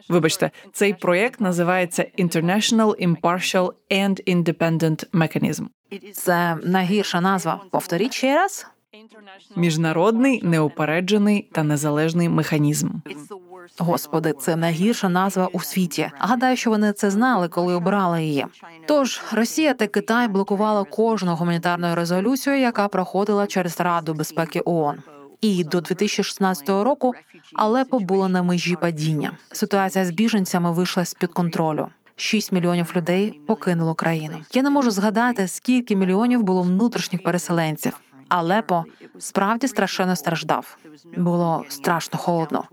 [0.09, 5.67] Вибачте, цей проєкт називається International Impartial and Independent Mechanism.
[6.13, 7.61] Це найгірша назва.
[7.71, 8.67] Повторіть ще раз.
[9.57, 12.91] Міжнародний, неупереджений та незалежний механізм.
[13.79, 16.11] Господи, це найгірша назва у світі.
[16.19, 18.47] Гадаю, що вони це знали, коли обирали її.
[18.87, 25.03] Тож Росія та Китай блокували кожну гуманітарну резолюцію, яка проходила через Раду безпеки ООН.
[25.41, 27.15] І до 2016 року
[27.55, 29.33] Алепо було на межі падіння.
[29.53, 31.89] Ситуація з біженцями вийшла з під контролю.
[32.17, 34.39] 6 мільйонів людей покинуло країну.
[34.55, 38.01] Я не можу згадати, скільки мільйонів було внутрішніх переселенців.
[38.29, 38.85] Алепо
[39.19, 40.79] справді страшенно страждав.
[41.17, 42.65] Було страшно холодно.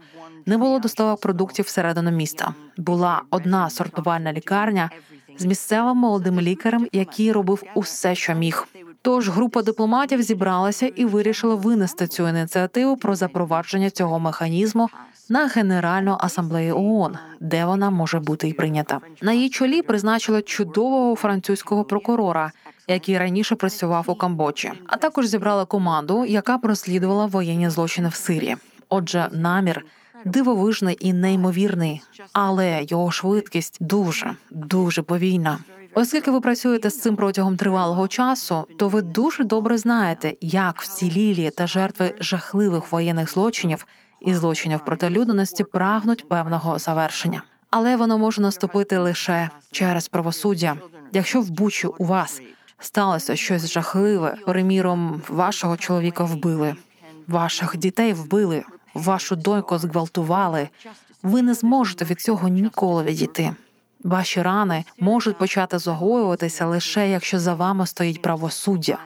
[0.45, 2.53] Не було доставок продуктів всередину міста.
[2.77, 4.89] Була одна сортувальна лікарня
[5.37, 8.67] з місцевим молодим лікарем, який робив усе, що міг.
[9.05, 14.89] Тож група дипломатів зібралася і вирішила винести цю ініціативу про запровадження цього механізму
[15.29, 18.99] на Генеральну асамблею ООН, де вона може бути і прийнята.
[19.21, 22.51] На її чолі призначили чудового французького прокурора,
[22.87, 28.15] який раніше працював у Камбоджі, а також зібрала команду, яка б розслідувала воєнні злочини в
[28.15, 28.57] Сирії.
[28.89, 29.85] Отже, намір
[30.25, 32.01] дивовижний і неймовірний,
[32.33, 35.57] але його швидкість дуже дуже повільна.
[35.97, 41.49] Оскільки ви працюєте з цим протягом тривалого часу, то ви дуже добре знаєте, як вцілілі
[41.49, 43.85] та жертви жахливих воєнних злочинів
[44.21, 50.75] і злочинів проти людяності прагнуть певного завершення, але воно може наступити лише через правосуддя.
[51.13, 52.41] Якщо в Бучі у вас
[52.79, 56.75] сталося щось жахливе, приміром, вашого чоловіка вбили,
[57.27, 60.69] ваших дітей вбили, вашу доньку зґвалтували,
[61.23, 63.55] ви не зможете від цього ніколи відійти.
[64.05, 68.97] Ваші рани можуть почати загоюватися лише якщо за вами стоїть правосуддя,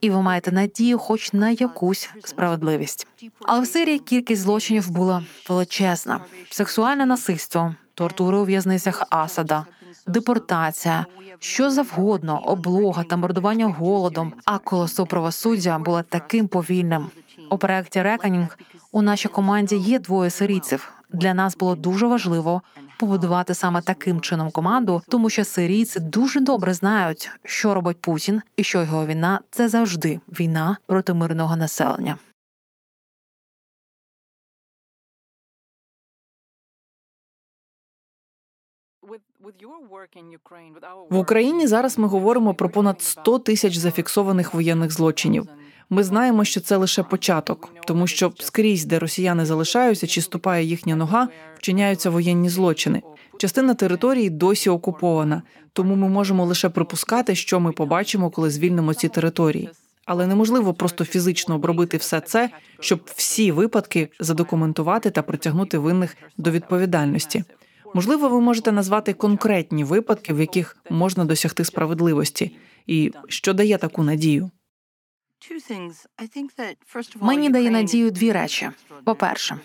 [0.00, 3.06] і ви маєте надію, хоч на якусь справедливість.
[3.46, 9.66] Але в Сирії кількість злочинів була величезна: сексуальне насильство, тортури у в'язницях Асада,
[10.06, 11.06] депортація,
[11.38, 14.32] що завгодно, облога та мордування голодом.
[14.44, 17.06] А колесо правосуддя було таким повільним.
[17.50, 18.58] У проєкті Реканінг
[18.92, 20.92] у нашій команді є двоє сирійців.
[21.12, 22.62] Для нас було дуже важливо
[22.98, 28.64] побудувати саме таким чином команду, тому що сирійці дуже добре знають, що робить Путін, і
[28.64, 32.16] що його війна це завжди війна проти мирного населення.
[41.10, 45.48] В Україні зараз ми говоримо про понад 100 тисяч зафіксованих воєнних злочинів.
[45.90, 50.96] Ми знаємо, що це лише початок, тому що скрізь, де росіяни залишаються чи ступає їхня
[50.96, 51.28] нога,
[51.58, 53.02] вчиняються воєнні злочини.
[53.38, 59.08] Частина території досі окупована, тому ми можемо лише припускати, що ми побачимо, коли звільнимо ці
[59.08, 59.70] території.
[60.04, 66.50] Але неможливо просто фізично обробити все це, щоб всі випадки задокументувати та притягнути винних до
[66.50, 67.44] відповідальності.
[67.94, 74.02] Можливо, ви можете назвати конкретні випадки, в яких можна досягти справедливості, і що дає таку
[74.02, 74.50] надію.
[77.20, 78.70] Мені дає надію дві речі.
[79.04, 79.58] По-перше,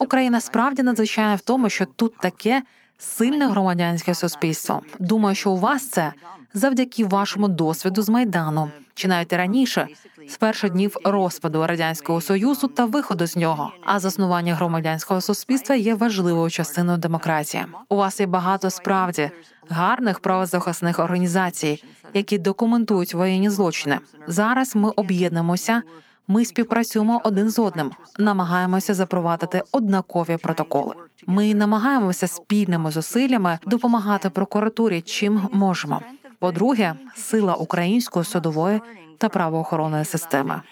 [0.00, 2.62] Україна справді надзвичайна в тому, що тут таке
[2.98, 4.82] сильне громадянське суспільство.
[4.98, 6.12] Думаю, що у вас це
[6.54, 9.88] завдяки вашому досвіду з майдану, чи навіть раніше,
[10.28, 13.72] з перших днів розпаду радянського союзу та виходу з нього.
[13.84, 17.64] А заснування громадянського суспільства є важливою частиною демократії.
[17.88, 19.30] У вас є багато справді
[19.68, 21.84] гарних правозахисних організацій,
[22.14, 23.98] які документують воєнні злочини.
[24.26, 25.82] Зараз ми об'єднуємося.
[26.30, 30.94] Ми співпрацюємо один з одним, намагаємося запровадити однакові протоколи.
[31.26, 36.02] Ми намагаємося спільними зусиллями допомагати прокуратурі, чим можемо.
[36.38, 38.80] По-друге, сила української судової
[39.18, 40.62] та правоохоронної системи.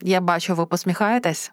[0.00, 1.52] Я бачу, ви посміхаєтесь.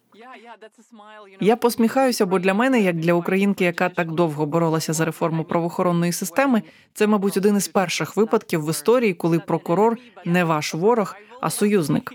[1.39, 6.11] Я посміхаюся, бо для мене, як для українки, яка так довго боролася за реформу правоохоронної
[6.11, 11.49] системи, це, мабуть, один із перших випадків в історії, коли прокурор не ваш ворог, а
[11.49, 12.13] союзник.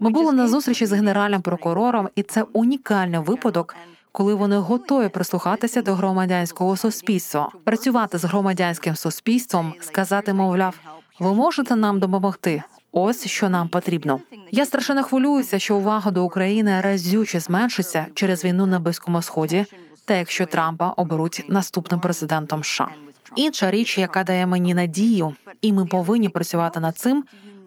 [0.00, 3.76] Ми були на зустрічі з генеральним прокурором, і це унікальний випадок,
[4.12, 10.80] коли вони готові прислухатися до громадянського суспільства, працювати з громадянським суспільством, сказати, мовляв,
[11.20, 12.62] ви можете нам допомогти.
[12.92, 14.20] Ось що нам потрібно.
[14.50, 19.66] Я страшенно хвилююся, що увага до України разюче зменшиться через війну на Близькому Сході,
[20.04, 22.88] та якщо Трампа оберуть наступним президентом США.
[23.36, 27.24] Інша річ, яка дає мені надію, і ми повинні працювати над цим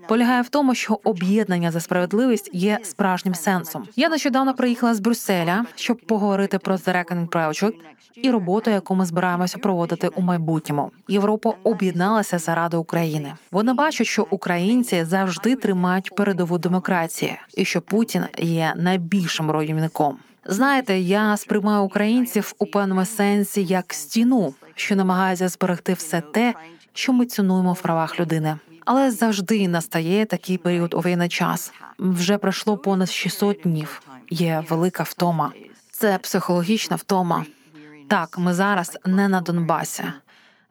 [0.08, 3.88] полягає в тому, що об'єднання за справедливість є справжнім сенсом.
[3.96, 7.74] Я нещодавно приїхала з Брюсселя, щоб поговорити про The Reckoning Project
[8.15, 10.91] і роботу, яку ми збираємося проводити у майбутньому.
[11.08, 13.34] Європа об'єдналася заради України.
[13.52, 20.18] Вони бачать, що українці завжди тримають передову демократії, і що Путін є найбільшим руйнівником.
[20.46, 26.54] Знаєте, я сприймаю українців у певному сенсі як стіну, що намагається зберегти все те,
[26.94, 28.58] що ми цінуємо в правах людини.
[28.86, 31.74] Але завжди настає такий період у воєнний час.
[32.00, 34.02] Вже пройшло понад 600 днів.
[34.30, 35.52] Є велика втома.
[35.91, 37.45] Це психологічна втома.
[38.08, 40.04] Так, ми зараз не на Донбасі,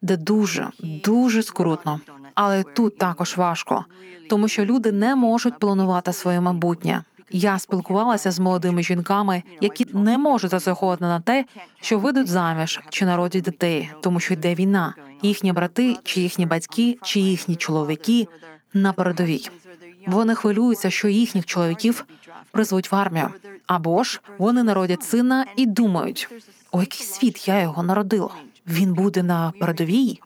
[0.03, 2.01] де дуже дуже скрутно,
[2.35, 3.85] але тут також важко,
[4.31, 7.03] тому що люди не можуть планувати своє майбутнє.
[7.31, 11.45] Я спілкувалася з молодими жінками, які не можуть засаховувати на те,
[11.81, 14.95] що вийдуть заміж чи народять дітей, тому що йде війна.
[15.25, 18.29] Їхні брати, чи їхні батьки, чи їхні чоловіки
[18.75, 19.51] на передовій.
[20.07, 22.05] Вони хвилюються, що їхніх чоловіків
[22.51, 23.29] призвуть в армію,
[23.67, 26.29] або ж вони народять сина і думають:
[26.73, 28.31] о, який світ я його народила.
[28.67, 30.21] Він буде на передовій.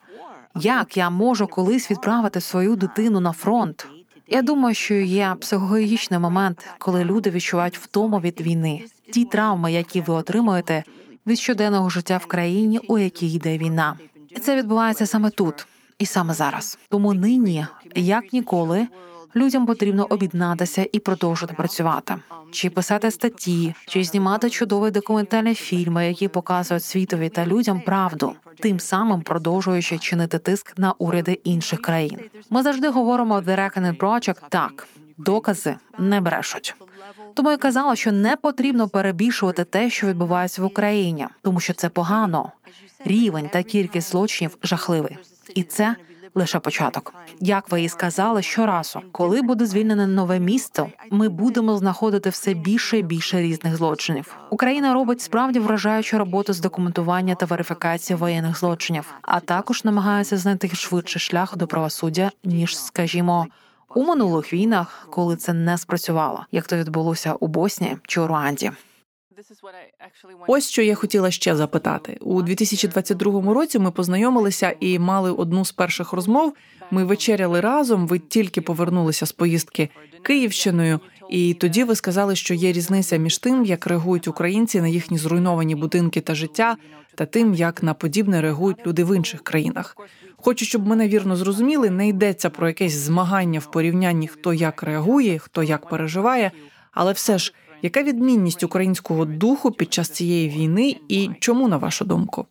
[0.54, 3.86] Як я можу колись відправити свою дитину на фронт?
[4.28, 10.00] Я думаю, що є психологічний момент, коли люди відчувають втому від війни, ті травми, які
[10.00, 10.84] ви отримуєте
[11.26, 13.96] від щоденного життя в країні, у якій йде війна,
[14.42, 15.66] це відбувається саме тут
[15.98, 16.78] і саме зараз.
[16.88, 18.86] Тому нині, як ніколи,
[19.36, 22.14] людям потрібно об'єднатися і продовжувати працювати,
[22.50, 28.80] чи писати статті, чи знімати чудові документальні фільми, які показують світові та людям правду, тим
[28.80, 32.18] самим продовжуючи чинити тиск на уряди інших країн.
[32.50, 34.88] Ми завжди говоримо The Reckoning Project так,
[35.18, 36.74] докази не брешуть.
[37.34, 41.88] Тому я казала, що не потрібно перебільшувати те, що відбувається в Україні, тому що це
[41.88, 42.52] погано.
[43.04, 45.18] Рівень та кількість злочинів жахливий,
[45.54, 45.96] і це
[46.34, 47.14] лише початок.
[47.40, 52.98] Як ви і сказали, щоразу, коли буде звільнене нове місто, ми будемо знаходити все більше
[52.98, 54.36] і більше різних злочинів.
[54.50, 60.68] Україна робить справді вражаючу роботу з документування та верифікації воєнних злочинів, а також намагається знайти
[60.68, 63.46] швидший шлях до правосуддя ніж, скажімо.
[63.94, 68.70] У минулих війнах, коли це не спрацювало, як то відбулося у Боснії чи у Руанді.
[70.46, 73.78] Ось що я хотіла ще запитати у 2022 році.
[73.78, 76.54] Ми познайомилися і мали одну з перших розмов.
[76.90, 78.06] Ми вечеряли разом.
[78.06, 79.88] Ви тільки повернулися з поїздки
[80.22, 85.18] Київщиною, і тоді ви сказали, що є різниця між тим, як реагують українці на їхні
[85.18, 86.76] зруйновані будинки та життя,
[87.18, 89.96] та тим, як на подібне реагують люди в інших країнах.
[90.36, 95.38] Хочу, щоб мене вірно зрозуміли, не йдеться про якесь змагання в порівнянні, хто як реагує,
[95.38, 96.50] хто як переживає,
[96.92, 97.54] але все ж.
[97.82, 102.46] Яка відмінність українського духу під час цієї війни, і чому на вашу думку?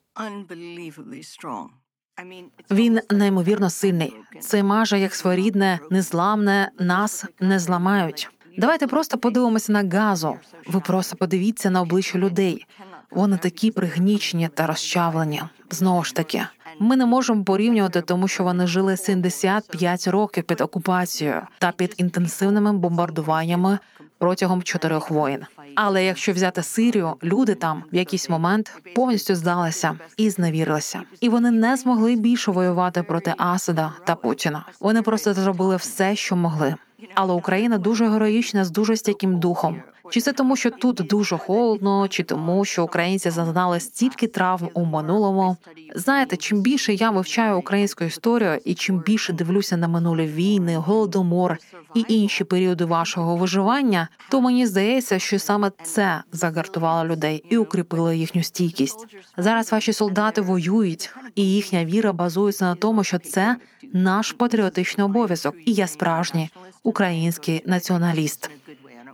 [2.71, 4.13] Він неймовірно сильний.
[4.39, 8.29] Це майже як своєрідне, незламне нас не зламають.
[8.57, 10.39] Давайте просто подивимося на газу.
[10.67, 12.65] Ви просто подивіться на обличчя людей.
[13.11, 15.41] Вони такі пригнічені та розчавлені.
[15.69, 16.43] Знову ж таки,
[16.79, 22.73] ми не можемо порівнювати, тому що вони жили 75 років під окупацією та під інтенсивними
[22.73, 23.79] бомбардуваннями
[24.17, 25.45] протягом чотирьох воїн.
[25.75, 31.51] Але якщо взяти Сирію, люди там в якийсь момент повністю здалися і зневірилися, і вони
[31.51, 34.65] не змогли більше воювати проти Асада та Путіна.
[34.79, 36.75] Вони просто зробили все, що могли.
[37.15, 39.81] Але Україна дуже героїчна з дуже стійким духом.
[40.11, 44.85] Чи це тому, що тут дуже холодно, чи тому, що українці зазнали стільки травм у
[44.85, 45.57] минулому?
[45.95, 51.57] Знаєте, чим більше я вивчаю українську історію, і чим більше дивлюся на минулі війни, голодомор
[51.95, 58.13] і інші періоди вашого виживання, то мені здається, що саме це загартувало людей і укріпило
[58.13, 59.07] їхню стійкість.
[59.37, 63.55] Зараз ваші солдати воюють, і їхня віра базується на тому, що це
[63.93, 66.49] наш патріотичний обов'язок, і я справжній
[66.83, 68.49] український націоналіст.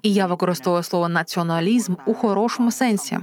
[0.04, 3.18] І я використовую слово націоналізм у хорошому сенсі.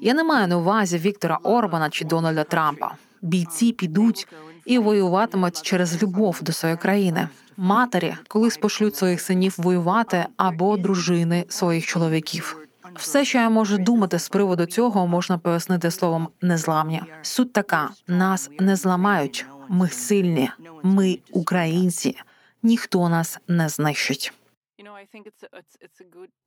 [0.00, 2.94] Я не маю на увазі Віктора Орбана чи Дональда Трампа.
[3.22, 4.28] Бійці підуть
[4.64, 7.28] і воюватимуть через любов до своєї країни.
[7.56, 12.56] Матері колись пошлють своїх синів воювати або дружини своїх чоловіків.
[12.94, 17.02] Все, що я можу думати з приводу цього, можна пояснити словом незламні.
[17.22, 19.46] Суть така: нас не зламають.
[19.68, 20.50] Ми сильні,
[20.82, 22.16] ми українці.
[22.62, 24.32] Ніхто нас не знищить.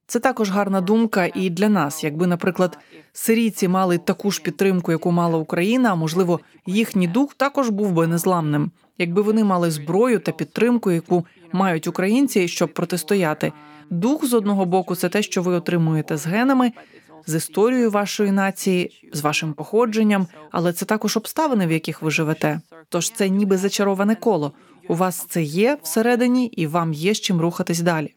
[0.07, 2.03] Це також гарна думка і для нас.
[2.03, 2.77] Якби, наприклад,
[3.13, 8.07] сирійці мали таку ж підтримку, яку мала Україна, а можливо, їхній дух також був би
[8.07, 8.71] незламним.
[8.97, 13.53] Якби вони мали зброю та підтримку, яку мають українці, щоб протистояти.
[13.89, 16.71] Дух з одного боку, це те, що ви отримуєте з генами,
[17.27, 22.61] з історією вашої нації, з вашим походженням, але це також обставини, в яких ви живете.
[22.89, 24.51] Тож це ніби зачароване коло.
[24.87, 28.14] У вас це є всередині, і вам є з чим рухатись далі.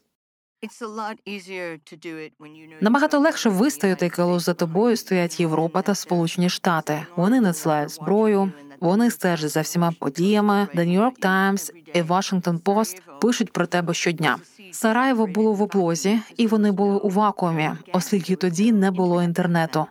[2.80, 7.06] Набагато легше вистояти, коли за тобою стоять Європа та Сполучені Штати.
[7.16, 10.68] Вони надсилають зброю, вони стежать за всіма подіями.
[10.74, 14.38] The New York Times і Washington Post пишуть про тебе щодня.
[14.72, 19.86] Сараєво було в облозі, і вони були у вакуумі, оскільки тоді не було інтернету.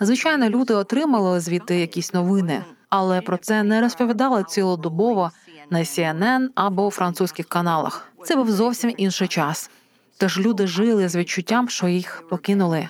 [0.00, 5.30] Звичайно, люди отримали звідти якісь новини, але про це не розповідали цілодобово
[5.70, 8.12] на CNN або французьких каналах.
[8.24, 9.70] Це був зовсім інший час.
[10.16, 12.88] Тож люди жили з відчуттям, що їх покинули.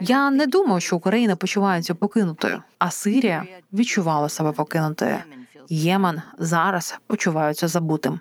[0.00, 5.16] Я не думаю, що Україна почувається покинутою, а Сирія відчувала себе покинутою.
[5.68, 8.20] Ємен зараз почуваються забутим.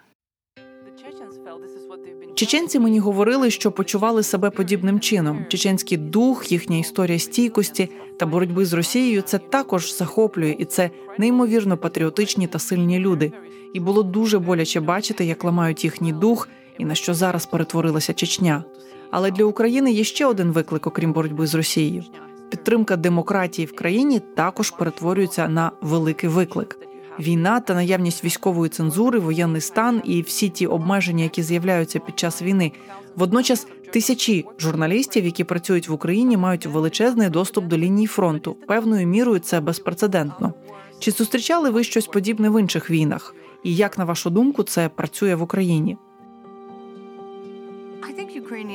[2.35, 5.45] Чеченці мені говорили, що почували себе подібним чином.
[5.49, 7.89] Чеченський дух, їхня історія стійкості
[8.19, 13.31] та боротьби з Росією це також захоплює, і це неймовірно патріотичні та сильні люди.
[13.73, 18.63] І було дуже боляче бачити, як ламають їхній дух і на що зараз перетворилася Чечня.
[19.11, 22.03] Але для України є ще один виклик, окрім боротьби з Росією.
[22.49, 26.77] Підтримка демократії в країні також перетворюється на великий виклик.
[27.19, 32.41] Війна та наявність військової цензури, воєнний стан і всі ті обмеження, які з'являються під час
[32.41, 32.71] війни.
[33.15, 38.57] Водночас тисячі журналістів, які працюють в Україні, мають величезний доступ до лінії фронту.
[38.67, 40.53] Певною мірою це безпрецедентно.
[40.99, 43.35] Чи зустрічали ви щось подібне в інших війнах?
[43.63, 45.97] І як на вашу думку це працює в Україні?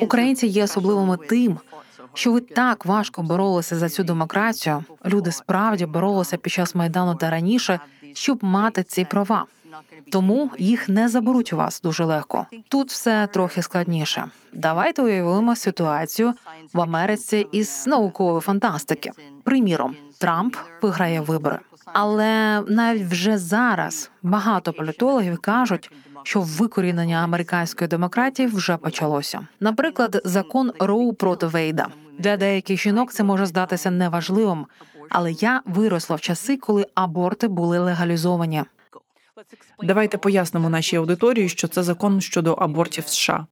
[0.01, 1.59] Українці є особливими тим,
[2.15, 4.85] що ви так важко боролися за цю демократію.
[5.07, 7.81] Люди справді боролися під час майдану та раніше,
[8.13, 9.47] щоб мати ці права.
[10.13, 12.47] Тому їх не заберуть у вас дуже легко.
[12.69, 14.25] Тут все трохи складніше.
[14.53, 16.35] Давайте уявимо ситуацію
[16.73, 19.11] в Америці із наукової фантастики.
[19.45, 25.91] Приміром, Трамп виграє вибори, але навіть вже зараз багато політологів кажуть,
[26.23, 29.47] що викорінення американської демократії вже почалося.
[29.61, 31.89] Наприклад, закон Роу проти Вейда
[32.19, 34.67] для деяких жінок це може здатися неважливим,
[35.11, 38.65] але я виросла в часи, коли аборти були легалізовані.
[39.83, 43.47] Давайте пояснимо нашій аудиторії, що це закон щодо абортів в США.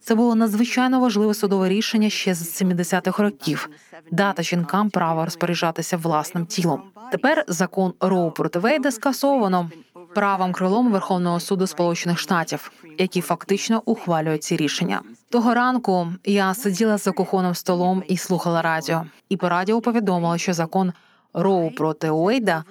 [0.00, 3.70] Це було надзвичайно важливе судове рішення ще з 70-х років.
[4.10, 6.82] Дата жінкам право розпоряджатися власним тілом.
[7.12, 9.70] Тепер закон Роу проти Вейда скасовано
[10.14, 15.00] правим крилом Верховного суду Сполучених Штатів, які фактично ухвалюють ці рішення.
[15.30, 19.06] Того ранку я сиділа за кухонним столом і слухала радіо.
[19.28, 20.92] І по радіо повідомили, що закон
[21.34, 22.64] Роу проти Уейда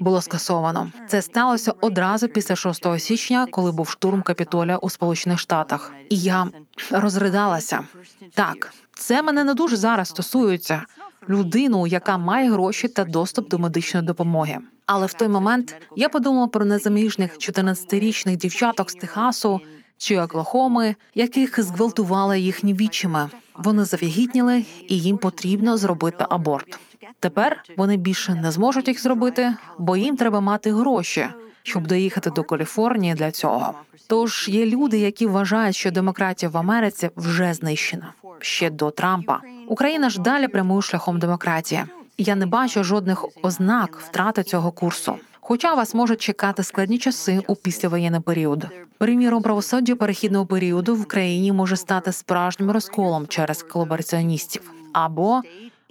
[0.00, 0.92] було скасовано.
[1.08, 5.92] Це сталося одразу після 6 січня, коли був штурм капітоля у Сполучених Штатах.
[6.08, 6.46] І я
[6.90, 7.84] розридалася.
[8.34, 10.82] Так, це мене не дуже зараз стосується
[11.28, 14.58] людину, яка має гроші та доступ до медичної допомоги.
[14.86, 19.60] Але в той момент я подумала про незаміжних 14-річних дівчаток з Техасу
[19.98, 23.30] чи Оклахоми, яких зґвалтували їхні вічими.
[23.56, 26.78] Вони завагітніли, і їм потрібно зробити аборт.
[27.20, 31.26] Тепер вони більше не зможуть їх зробити, бо їм треба мати гроші,
[31.62, 33.74] щоб доїхати до Каліфорнії для цього.
[34.06, 39.40] Тож є люди, які вважають, що демократія в Америці вже знищена ще до Трампа.
[39.68, 41.84] Україна ж далі прямує шляхом демократії.
[42.18, 45.16] Я не бачу жодних ознак втрати цього курсу.
[45.40, 48.66] Хоча вас можуть чекати складні часи у післявоєнний період.
[48.98, 55.42] Приміром, правосуддя перехідного періоду в Україні може стати справжнім розколом через колабораціоністів або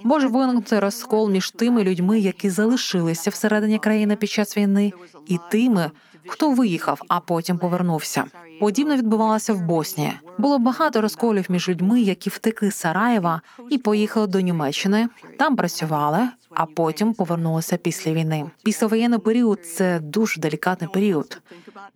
[0.04, 4.94] може виникнути розкол між тими людьми, які залишилися всередині країни під час війни,
[5.28, 5.92] і тими,
[6.28, 8.24] хто виїхав, а потім повернувся.
[8.60, 10.14] Подібно відбувалося в Боснії.
[10.38, 15.10] Було багато розколів між людьми, які втекли з Сараєва і поїхали до Німеччини.
[15.40, 16.20] Там працювали,
[16.50, 18.46] а потім повернулися після війни.
[18.64, 21.42] Післявоєнний період це дуже делікатний період.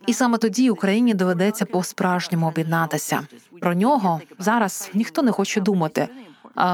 [0.08, 3.28] І саме тоді Україні доведеться по справжньому об'єднатися.
[3.62, 6.08] Про нього зараз ніхто не хоче думати.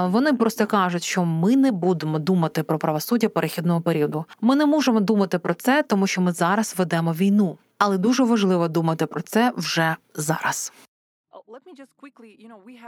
[0.06, 4.26] Вони просто кажуть, що ми не будемо думати про правосуддя перехідного періоду.
[4.42, 7.58] Ми не можемо думати про це, тому що ми зараз ведемо війну.
[7.78, 10.74] Але дуже важливо думати про це вже зараз.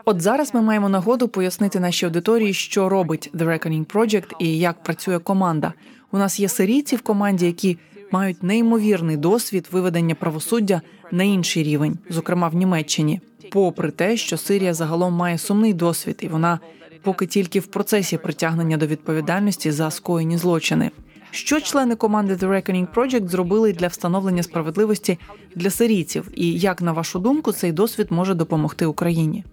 [0.06, 4.84] От зараз ми маємо нагоду пояснити нашій аудиторії, що робить The Reckoning Project і як
[4.84, 5.74] працює команда.
[6.12, 7.78] У нас є сирійці в команді, які
[8.12, 10.82] мають неймовірний досвід виведення правосуддя
[11.12, 13.22] на інший рівень, зокрема в Німеччині,
[13.52, 16.60] попри те, що Сирія загалом має сумний досвід, і вона
[17.06, 20.92] поки тільки в процесі притягнення до відповідальності за скоєні злочини.
[21.32, 25.20] Що члени команди The Reckoning Project зробили для встановлення справедливості
[25.56, 29.44] для сирійців, і як на вашу думку цей досвід може допомогти Україні?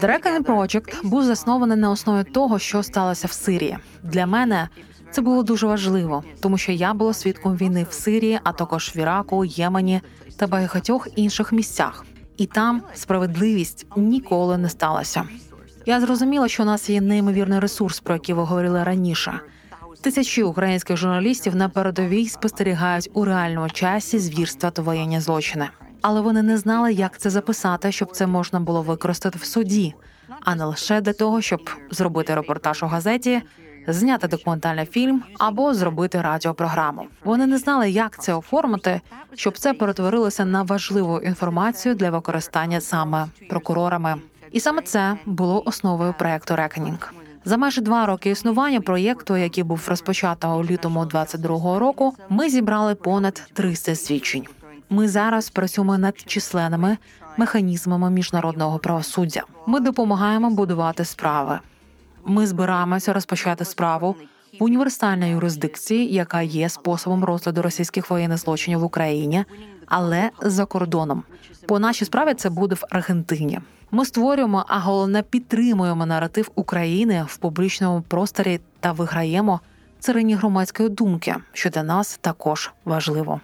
[0.00, 3.78] The Reckoning Project був заснований на основі того, що сталося в Сирії.
[4.02, 4.68] Для мене
[5.10, 8.98] це було дуже важливо, тому що я була свідком війни в Сирії, а також в
[8.98, 10.00] Іраку, Ємені
[10.36, 12.04] та багатьох інших місцях.
[12.38, 15.24] І там справедливість ніколи не сталася.
[15.86, 19.40] Я зрозуміла, що у нас є неймовірний ресурс, про який ви говорили раніше.
[20.00, 25.68] Тисячі українських журналістів на передовій спостерігають у реальному часі звірства та воєнні злочини,
[26.02, 29.94] але вони не знали, як це записати, щоб це можна було використати в суді,
[30.40, 33.42] а не лише для того, щоб зробити репортаж у газеті,
[33.92, 37.06] зняти документальний фільм або зробити радіопрограму.
[37.24, 39.00] Вони не знали, як це оформити,
[39.34, 44.14] щоб це перетворилося на важливу інформацію для використання саме прокурорами.
[44.52, 47.14] І саме це було основою проекту Рекенінг.
[47.44, 52.94] За майже два роки існування проєкту, який був розпочато у лютому 22-го року, ми зібрали
[52.94, 54.46] понад 300 свідчень.
[54.90, 56.96] Ми зараз працюємо над численними
[57.36, 59.42] механізмами міжнародного правосуддя.
[59.66, 61.58] Ми допомагаємо будувати справи.
[62.26, 64.16] Ми збираємося розпочати справу
[64.60, 69.44] в універсальній юрисдикції, яка є способом розгляду російських воєнних злочинів в Україні,
[69.86, 71.22] але за кордоном.
[71.66, 73.60] По нашій справі це буде в Аргентині.
[73.90, 79.60] Ми створюємо, а головне підтримуємо наратив України в публічному просторі та виграємо
[80.00, 83.40] царині громадської думки, що для нас також важливо.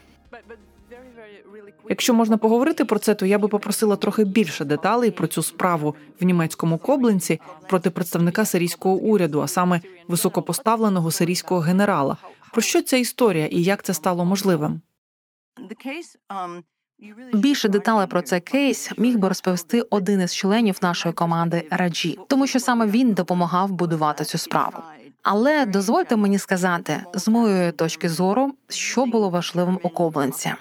[1.89, 5.95] Якщо можна поговорити про це, то я би попросила трохи більше деталей про цю справу
[6.20, 12.16] в німецькому Коблинці проти представника сирійського уряду, а саме високопоставленого сирійського генерала.
[12.53, 14.80] Про що ця історія і як це стало можливим?
[17.35, 22.47] Більше деталей про цей кейс міг би розповісти один із членів нашої команди Раджі, тому
[22.47, 24.78] що саме він допомагав будувати цю справу.
[25.25, 30.53] Але дозвольте мені сказати, з моєї точки зору, що було важливим у Кобленці.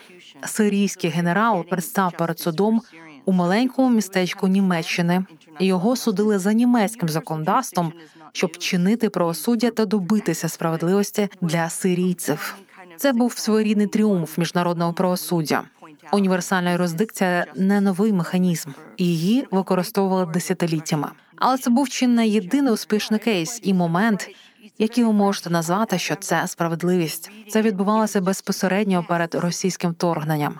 [0.45, 2.81] Сирійський генерал представ перед судом
[3.25, 5.25] у маленькому містечку Німеччини.
[5.59, 7.93] Його судили за німецьким законодавством,
[8.31, 12.55] щоб чинити правосуддя та добитися справедливості для сирійців.
[12.97, 15.63] Це був своєрідний тріумф міжнародного правосуддя.
[16.11, 21.07] Універсальна юрисдикція не новий механізм, її використовували десятиліттями.
[21.35, 24.29] Але це був чи не єдиний успішний кейс і момент,
[24.77, 27.31] який ви можете назвати, що це справедливість.
[27.49, 30.59] Це відбувалося безпосередньо перед російським вторгненням.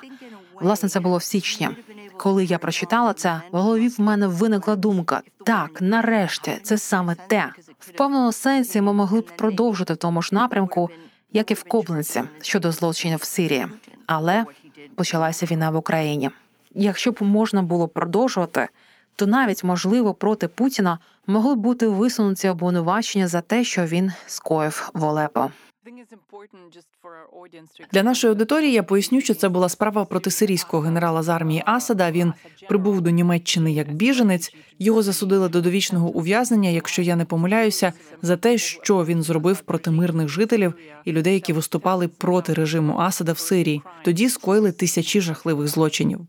[0.61, 1.69] Власне, це було в січні.
[2.17, 7.49] Коли я прочитала це, в голові в мене виникла думка: так, нарешті, це саме те.
[7.79, 10.89] В певному сенсі ми могли б продовжити в тому ж напрямку,
[11.31, 13.67] як і в Кобленці щодо злочинів в Сирії.
[14.05, 14.45] Але
[14.95, 16.29] почалася війна в Україні.
[16.75, 18.67] Якщо б можна було продовжувати,
[19.15, 24.91] то навіть можливо проти Путіна могли б бути висунуті обвинувачення за те, що він скоїв
[24.93, 25.49] в Олепо.
[27.91, 32.11] Для нашої аудиторії я поясню, що це була справа проти сирійського генерала з армії Асада.
[32.11, 32.33] Він
[32.69, 34.55] прибув до Німеччини як біженець.
[34.79, 39.91] Його засудили до довічного ув'язнення, якщо я не помиляюся, за те, що він зробив проти
[39.91, 40.73] мирних жителів
[41.05, 43.81] і людей, які виступали проти режиму Асада в Сирії.
[44.03, 46.27] Тоді скоїли тисячі жахливих злочинів.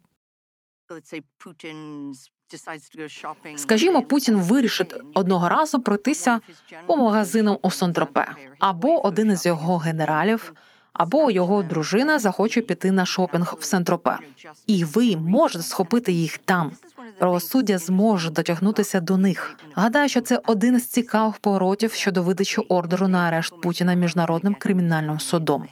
[3.56, 6.40] Скажімо, Путін вирішить одного разу пройтися
[6.86, 8.26] по магазинам у Сон-Тропе,
[8.58, 10.52] або один із його генералів,
[10.92, 14.18] або його дружина захоче піти на шопінг в Сен-Тропе.
[14.66, 16.72] І ви можете схопити їх там.
[17.18, 19.56] Правосуддя зможе дотягнутися до них.
[19.74, 25.20] Гадаю, що це один із цікавих поворотів щодо видачі ордеру на арешт Путіна міжнародним кримінальним
[25.20, 25.68] судом.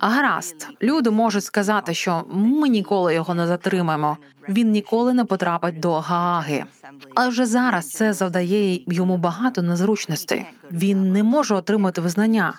[0.00, 4.16] Гаразд, люди можуть сказати, що ми ніколи його не затримаємо.
[4.48, 6.64] Він ніколи не потрапить до Гааги.
[7.14, 10.46] Але вже зараз це завдає йому багато незручностей.
[10.70, 12.54] Він не може отримати визнання.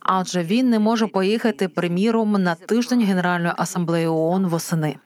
[0.00, 4.96] Адже він не може поїхати, приміром, на тиждень Генеральної асамблеї ООН восени.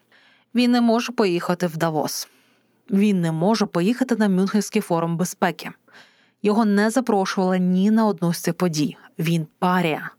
[0.55, 2.29] Він не може поїхати в Давос.
[2.91, 5.71] Він не може поїхати на Мюнхенський форум безпеки.
[6.43, 8.97] Його не запрошували ні на одну з цих подій.
[9.19, 10.11] Він парія.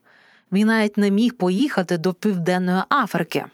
[0.54, 3.46] Він навіть не міг поїхати до Південної Африки.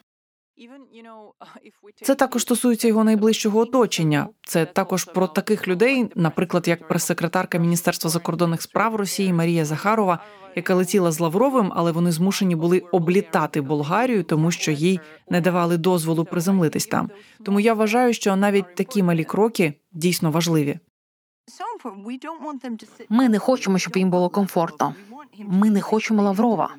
[2.03, 4.27] Це також стосується його найближчого оточення.
[4.43, 10.19] Це також про таких людей, наприклад, як прес-секретарка Міністерства закордонних справ Росії Марія Захарова,
[10.55, 15.77] яка летіла з Лавровим, але вони змушені були облітати Болгарію, тому що їй не давали
[15.77, 17.09] дозволу приземлитись там.
[17.45, 20.79] Тому я вважаю, що навіть такі малі кроки дійсно важливі.
[23.09, 24.95] Ми не хочемо, щоб їм було комфортно.
[25.37, 26.69] Ми не хочемо Лаврова,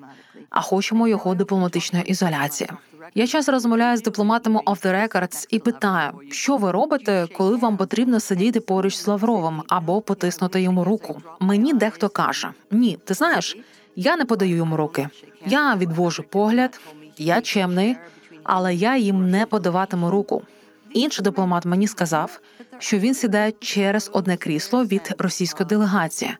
[0.50, 2.70] а хочемо його дипломатичної ізоляції.
[3.14, 7.76] Я часто розмовляю з дипломатами off the records і питаю, що ви робите, коли вам
[7.76, 11.22] потрібно сидіти поруч з Лавровим або потиснути йому руку.
[11.40, 13.56] Мені дехто каже: ні, ти знаєш,
[13.96, 15.08] я не подаю йому руки.
[15.46, 16.80] Я відвожу погляд,
[17.18, 17.96] я чемний,
[18.42, 20.42] але я їм не подаватиму руку.
[20.92, 22.40] Інший дипломат мені сказав,
[22.78, 26.30] що він сідає через одне крісло від російської делегації.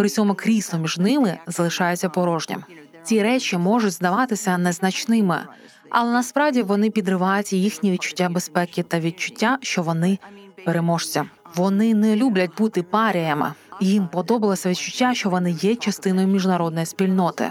[0.00, 2.64] При цьому крісло між ними залишається порожнім.
[3.02, 5.38] Ці речі можуть здаватися незначними,
[5.90, 10.18] але насправді вони підривають їхні відчуття безпеки та відчуття, що вони
[10.64, 11.22] переможці.
[11.54, 13.52] Вони не люблять бути паріями.
[13.80, 17.50] Їм подобалося відчуття, що вони є частиною міжнародної спільноти.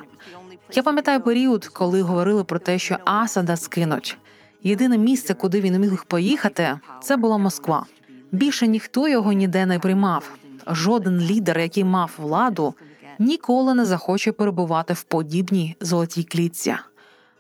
[0.73, 4.17] Я пам'ятаю період, коли говорили про те, що Асада скинуть.
[4.63, 7.85] Єдине місце, куди він міг поїхати, це була Москва.
[8.31, 10.31] Більше ніхто його ніде не приймав.
[10.69, 12.73] Жоден лідер, який мав владу,
[13.19, 16.75] ніколи не захоче перебувати в подібній золотій клітці.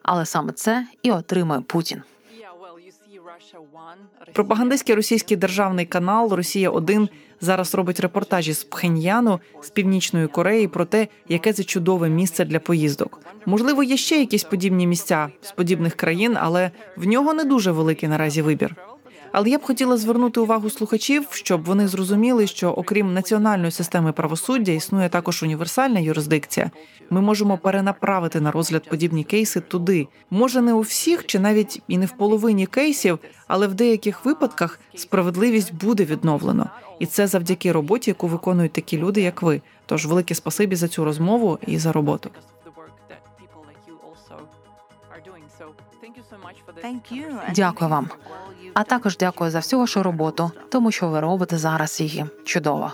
[0.03, 2.01] Але саме це і отримує Путін.
[4.33, 7.09] Пропагандистський російський державний канал Росія 1
[7.41, 12.59] зараз робить репортажі з Пхеньяну з північної Кореї про те, яке це чудове місце для
[12.59, 13.19] поїздок.
[13.45, 18.09] Можливо, є ще якісь подібні місця з подібних країн, але в нього не дуже великий
[18.09, 18.75] наразі вибір.
[19.31, 24.71] Але я б хотіла звернути увагу слухачів, щоб вони зрозуміли, що окрім національної системи правосуддя
[24.71, 26.71] існує також універсальна юрисдикція.
[27.09, 30.07] Ми можемо перенаправити на розгляд подібні кейси туди.
[30.29, 34.79] Може, не у всіх, чи навіть і не в половині кейсів, але в деяких випадках
[34.95, 36.69] справедливість буде відновлено,
[36.99, 39.61] і це завдяки роботі, яку виконують такі люди, як ви.
[39.85, 42.29] Тож велике спасибі за цю розмову і за роботу.
[47.55, 48.09] Дякую вам.
[48.73, 52.91] А також дякую за всю вашу роботу, тому що ви робите зараз її чудово.